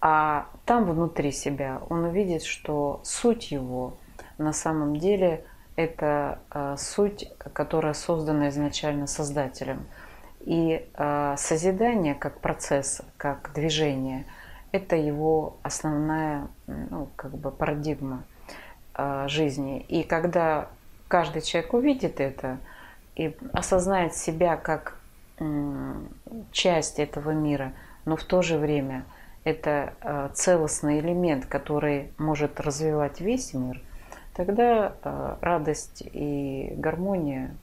А 0.00 0.46
там 0.64 0.84
внутри 0.84 1.30
себя 1.30 1.82
он 1.90 2.04
увидит, 2.04 2.42
что 2.42 3.00
суть 3.04 3.52
его 3.52 3.94
на 4.38 4.52
самом 4.52 4.96
деле 4.96 5.44
это 5.76 6.38
э, 6.50 6.76
суть, 6.78 7.28
которая 7.52 7.94
создана 7.94 8.48
изначально 8.48 9.06
Создателем. 9.06 9.86
И 10.40 10.86
э, 10.94 11.34
созидание 11.38 12.14
как 12.14 12.40
процесс, 12.40 13.02
как 13.16 13.52
движение, 13.54 14.26
это 14.72 14.96
его 14.96 15.56
основная 15.62 16.48
ну, 16.66 17.08
как 17.16 17.36
бы 17.36 17.50
парадигма 17.50 18.24
жизни. 19.26 19.80
И 19.88 20.02
когда 20.02 20.68
каждый 21.08 21.40
человек 21.40 21.72
увидит 21.72 22.20
это 22.20 22.58
и 23.16 23.34
осознает 23.54 24.14
себя 24.14 24.56
как 24.56 24.98
часть 26.52 26.98
этого 26.98 27.30
мира, 27.30 27.72
но 28.04 28.16
в 28.16 28.24
то 28.24 28.42
же 28.42 28.58
время 28.58 29.04
это 29.44 29.94
э, 30.00 30.28
целостный 30.34 31.00
элемент, 31.00 31.46
который 31.46 32.12
может 32.18 32.60
развивать 32.60 33.20
весь 33.20 33.54
мир, 33.54 33.80
тогда 34.34 34.94
э, 35.02 35.36
радость 35.40 36.02
и 36.12 36.72
гармония 36.76 37.54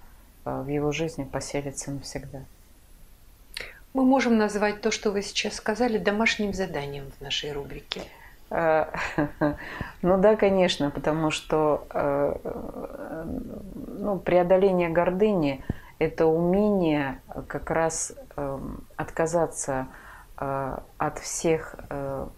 э, 0.45 0.61
в 0.61 0.67
его 0.67 0.91
жизни 0.91 1.23
поселятся 1.23 1.91
навсегда. 1.91 2.39
Мы 3.93 4.05
можем 4.05 4.37
назвать 4.37 4.81
то, 4.81 4.91
что 4.91 5.11
вы 5.11 5.21
сейчас 5.21 5.55
сказали, 5.55 5.97
домашним 5.97 6.53
заданием 6.53 7.11
в 7.17 7.21
нашей 7.21 7.51
рубрике. 7.51 8.01
Э, 8.49 8.85
ну 10.01 10.17
да, 10.17 10.35
конечно, 10.35 10.91
потому 10.91 11.31
что 11.31 11.87
ну, 13.87 14.19
преодоление 14.19 14.89
гордыни– 14.89 15.63
это 15.99 16.27
умение 16.27 17.19
как 17.47 17.71
раз 17.71 18.13
эм, 18.37 18.85
отказаться 18.95 19.87
от 20.37 21.19
всех 21.19 21.75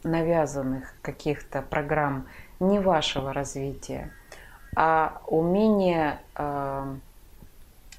навязанных 0.04 0.96
каких-то 1.04 1.62
программ 1.62 2.26
не 2.60 2.80
вашего 2.80 3.34
развития, 3.34 4.12
а 4.76 5.22
умение 5.28 6.20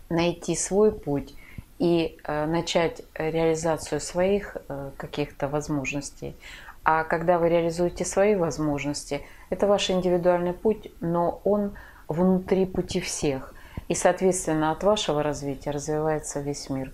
найти 0.09 0.57
свой 0.57 0.93
путь 0.93 1.35
и 1.79 2.19
начать 2.27 3.03
реализацию 3.15 4.01
своих 4.01 4.57
каких-то 4.97 5.49
возможностей, 5.49 6.37
а 6.85 7.05
когда 7.05 7.39
вы 7.39 7.49
реализуете 7.49 8.05
свои 8.05 8.35
возможности, 8.35 9.25
это 9.51 9.67
ваш 9.67 9.91
индивидуальный 9.91 10.53
путь, 10.53 10.91
но 11.01 11.41
он 11.45 11.77
внутри 12.09 12.67
пути 12.67 13.01
всех. 13.01 13.55
И, 13.89 13.95
соответственно, 13.95 14.71
от 14.71 14.83
вашего 14.83 15.23
развития 15.23 15.71
развивается 15.71 16.41
весь 16.41 16.71
мир. 16.71 16.93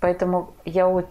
Поэтому 0.00 0.54
я 0.64 1.04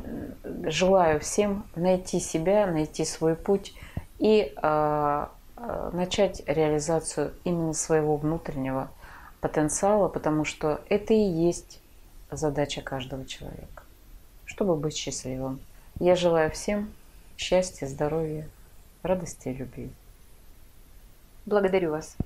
желаю 0.64 1.20
всем 1.20 1.66
найти 1.76 2.20
себя, 2.20 2.68
найти 2.68 3.04
свой 3.06 3.36
путь 3.36 3.74
и 4.20 4.54
э, 4.56 5.26
начать 5.58 6.44
реализацию 6.48 7.34
именно 7.44 7.74
своего 7.74 8.18
внутреннего 8.18 8.90
потенциала, 9.40 10.08
потому 10.08 10.44
что 10.44 10.82
это 10.90 11.14
и 11.14 11.18
есть 11.20 11.80
задача 12.32 12.82
каждого 12.82 13.26
человека, 13.26 13.84
чтобы 14.46 14.76
быть 14.76 14.96
счастливым. 14.96 15.60
Я 16.00 16.16
желаю 16.16 16.52
всем 16.52 16.92
счастья, 17.38 17.88
здоровья, 17.88 18.48
радости 19.04 19.50
и 19.50 19.54
любви. 19.54 19.90
Благодарю 21.46 21.92
вас. 21.92 22.18